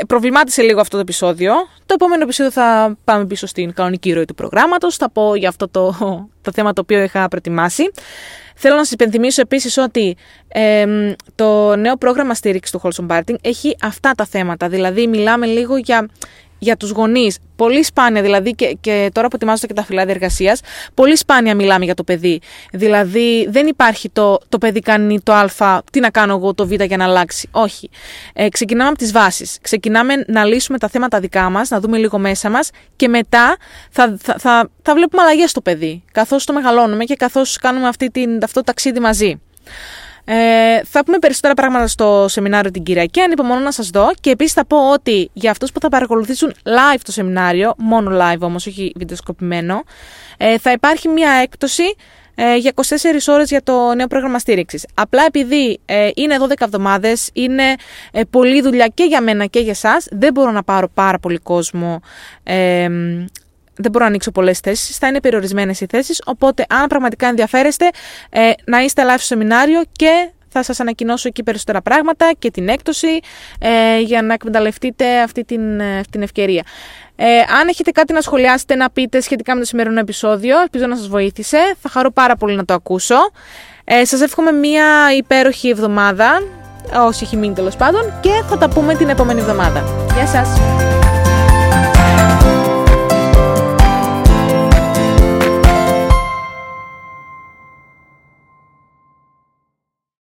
προβλημάτισε 0.07 0.61
λίγο 0.61 0.79
αυτό 0.79 0.95
το 0.95 1.01
επεισόδιο. 1.01 1.53
Το 1.85 1.93
επόμενο 1.93 2.23
επεισόδιο 2.23 2.51
θα 2.51 2.97
πάμε 3.03 3.25
πίσω 3.25 3.47
στην 3.47 3.73
κανονική 3.73 4.13
ροή 4.13 4.25
του 4.25 4.35
προγράμματος. 4.35 4.95
Θα 4.95 5.09
πω 5.09 5.35
για 5.35 5.49
αυτό 5.49 5.67
το, 5.69 5.95
το 6.41 6.51
θέμα 6.51 6.73
το 6.73 6.81
οποίο 6.81 7.03
είχα 7.03 7.27
προετοιμάσει. 7.27 7.91
Θέλω 8.55 8.75
να 8.75 8.83
σας 8.83 8.91
υπενθυμίσω 8.91 9.41
επίσης 9.41 9.77
ότι 9.77 10.17
το 11.35 11.75
νέο 11.75 11.97
πρόγραμμα 11.97 12.33
στήριξης 12.33 12.71
του 12.71 12.81
Wholesome 12.83 13.17
Parting 13.17 13.35
έχει 13.41 13.75
αυτά 13.81 14.11
τα 14.11 14.25
θέματα. 14.25 14.69
Δηλαδή, 14.69 15.07
μιλάμε 15.07 15.45
λίγο 15.45 15.77
για 15.77 16.09
για 16.63 16.77
τους 16.77 16.89
γονείς. 16.89 17.37
Πολύ 17.55 17.83
σπάνια, 17.83 18.21
δηλαδή, 18.21 18.51
και, 18.51 18.77
και 18.81 19.09
τώρα 19.13 19.27
που 19.27 19.35
ετοιμάζονται 19.35 19.67
και 19.67 19.73
τα 19.73 19.83
φυλάδια 19.83 20.13
εργασίας, 20.13 20.59
πολύ 20.93 21.17
σπάνια 21.17 21.55
μιλάμε 21.55 21.85
για 21.85 21.93
το 21.93 22.03
παιδί. 22.03 22.41
Δηλαδή, 22.71 23.47
δεν 23.49 23.67
υπάρχει 23.67 24.09
το, 24.09 24.39
το 24.49 24.57
παιδί 24.57 24.79
κάνει 24.79 25.19
το 25.21 25.33
Α, 25.33 25.81
τι 25.91 25.99
να 25.99 26.09
κάνω 26.09 26.35
εγώ 26.35 26.53
το 26.53 26.67
Β 26.67 26.71
για 26.71 26.97
να 26.97 27.03
αλλάξει. 27.03 27.47
Όχι. 27.51 27.89
Ε, 28.33 28.49
ξεκινάμε 28.49 28.89
από 28.89 28.97
τις 28.97 29.11
βάσεις. 29.11 29.57
Ξεκινάμε 29.61 30.13
να 30.27 30.45
λύσουμε 30.45 30.77
τα 30.77 30.87
θέματα 30.87 31.19
δικά 31.19 31.49
μας, 31.49 31.69
να 31.69 31.79
δούμε 31.79 31.97
λίγο 31.97 32.17
μέσα 32.17 32.49
μας 32.49 32.69
και 32.95 33.07
μετά 33.07 33.57
θα, 33.89 34.17
θα, 34.21 34.35
θα, 34.39 34.69
θα 34.81 34.93
βλέπουμε 34.93 35.21
αλλαγές 35.21 35.49
στο 35.49 35.61
παιδί. 35.61 36.03
Καθώς 36.11 36.45
το 36.45 36.53
μεγαλώνουμε 36.53 37.03
και 37.03 37.15
καθώς 37.15 37.57
κάνουμε 37.57 37.87
αυτή 37.87 38.11
την, 38.11 38.43
αυτό 38.43 38.59
το 38.59 38.65
ταξίδι 38.65 38.99
μαζί. 38.99 39.39
Ε, 40.25 40.81
θα 40.83 41.03
πούμε 41.03 41.17
περισσότερα 41.17 41.53
πράγματα 41.53 41.87
στο 41.87 42.25
σεμινάριο 42.27 42.71
την 42.71 42.83
Κυριακή. 42.83 43.21
Ανυπομονώ 43.21 43.59
να 43.59 43.71
σας 43.71 43.89
δω. 43.89 44.11
Και 44.21 44.29
επίσης 44.29 44.53
θα 44.53 44.65
πω 44.65 44.91
ότι 44.91 45.29
για 45.33 45.51
αυτούς 45.51 45.71
που 45.71 45.79
θα 45.79 45.89
παρακολουθήσουν 45.89 46.53
live 46.63 46.99
το 47.03 47.11
σεμινάριο, 47.11 47.73
μόνο 47.77 48.17
live 48.21 48.39
όμως, 48.39 48.67
όχι 48.67 48.91
βιντεοσκοπημένο, 48.95 49.83
ε, 50.37 50.57
θα 50.57 50.71
υπάρχει 50.71 51.07
μια 51.07 51.31
έκπτωση 51.31 51.95
ε, 52.35 52.55
για 52.55 52.71
24 52.75 52.81
ώρες 53.27 53.49
για 53.49 53.63
το 53.63 53.93
νέο 53.93 54.07
πρόγραμμα 54.07 54.39
στήριξης. 54.39 54.85
Απλά 54.93 55.25
επειδή 55.25 55.79
ε, 55.85 56.09
είναι 56.15 56.37
12 56.47 56.51
εβδομάδες, 56.57 57.29
είναι 57.33 57.75
ε, 58.11 58.21
πολλή 58.29 58.61
δουλειά 58.61 58.87
και 58.87 59.03
για 59.03 59.21
μένα 59.21 59.45
και 59.45 59.59
για 59.59 59.71
εσάς, 59.71 60.07
δεν 60.11 60.33
μπορώ 60.33 60.51
να 60.51 60.63
πάρω 60.63 60.89
πάρα 60.93 61.19
πολύ 61.19 61.37
κόσμο 61.37 62.01
ε, 62.43 62.89
δεν 63.81 63.91
μπορώ 63.91 64.03
να 64.03 64.09
ανοίξω 64.09 64.31
πολλές 64.31 64.59
θέσεις, 64.59 64.97
θα 64.97 65.07
είναι 65.07 65.19
περιορισμένες 65.19 65.81
οι 65.81 65.85
θέσεις. 65.89 66.21
Οπότε, 66.25 66.65
αν 66.69 66.87
πραγματικά 66.87 67.27
ενδιαφέρεστε, 67.27 67.89
ε, 68.29 68.51
να 68.65 68.79
είστε 68.79 69.03
live 69.03 69.17
στο 69.17 69.25
σεμινάριο 69.25 69.81
και 69.91 70.29
θα 70.51 70.63
σας 70.63 70.79
ανακοινώσω 70.79 71.27
εκεί 71.27 71.43
περισσότερα 71.43 71.81
πράγματα 71.81 72.31
και 72.39 72.51
την 72.51 72.67
έκπτωση 72.67 73.19
ε, 73.59 73.99
για 73.99 74.21
να 74.21 74.33
εκμεταλλευτείτε 74.33 75.21
αυτή 75.21 75.43
την, 75.43 75.79
ε, 75.79 76.01
την 76.09 76.21
ευκαιρία. 76.21 76.63
Ε, 77.15 77.25
αν 77.59 77.67
έχετε 77.67 77.91
κάτι 77.91 78.13
να 78.13 78.21
σχολιάσετε, 78.21 78.75
να 78.75 78.89
πείτε 78.89 79.21
σχετικά 79.21 79.53
με 79.53 79.59
το 79.59 79.65
σημερινό 79.65 79.99
επεισόδιο, 79.99 80.61
ελπίζω 80.61 80.87
να 80.87 80.95
σας 80.95 81.07
βοήθησε. 81.07 81.75
Θα 81.81 81.89
χαρώ 81.89 82.11
πάρα 82.11 82.35
πολύ 82.35 82.55
να 82.55 82.65
το 82.65 82.73
ακούσω. 82.73 83.15
Ε, 83.83 84.05
σας 84.05 84.21
εύχομαι 84.21 84.51
μια 84.51 84.85
υπέροχη 85.17 85.69
εβδομάδα, 85.69 86.43
όσοι 87.07 87.23
έχει 87.23 87.37
μείνει 87.37 87.53
τέλος 87.53 87.75
πάντων, 87.75 88.13
και 88.21 88.41
θα 88.49 88.57
τα 88.57 88.69
πούμε 88.69 88.95
την 88.95 89.09
επόμενη 89.09 89.39
εβδομάδα. 89.39 89.83
Γεια 90.15 90.27
σας! 90.27 90.49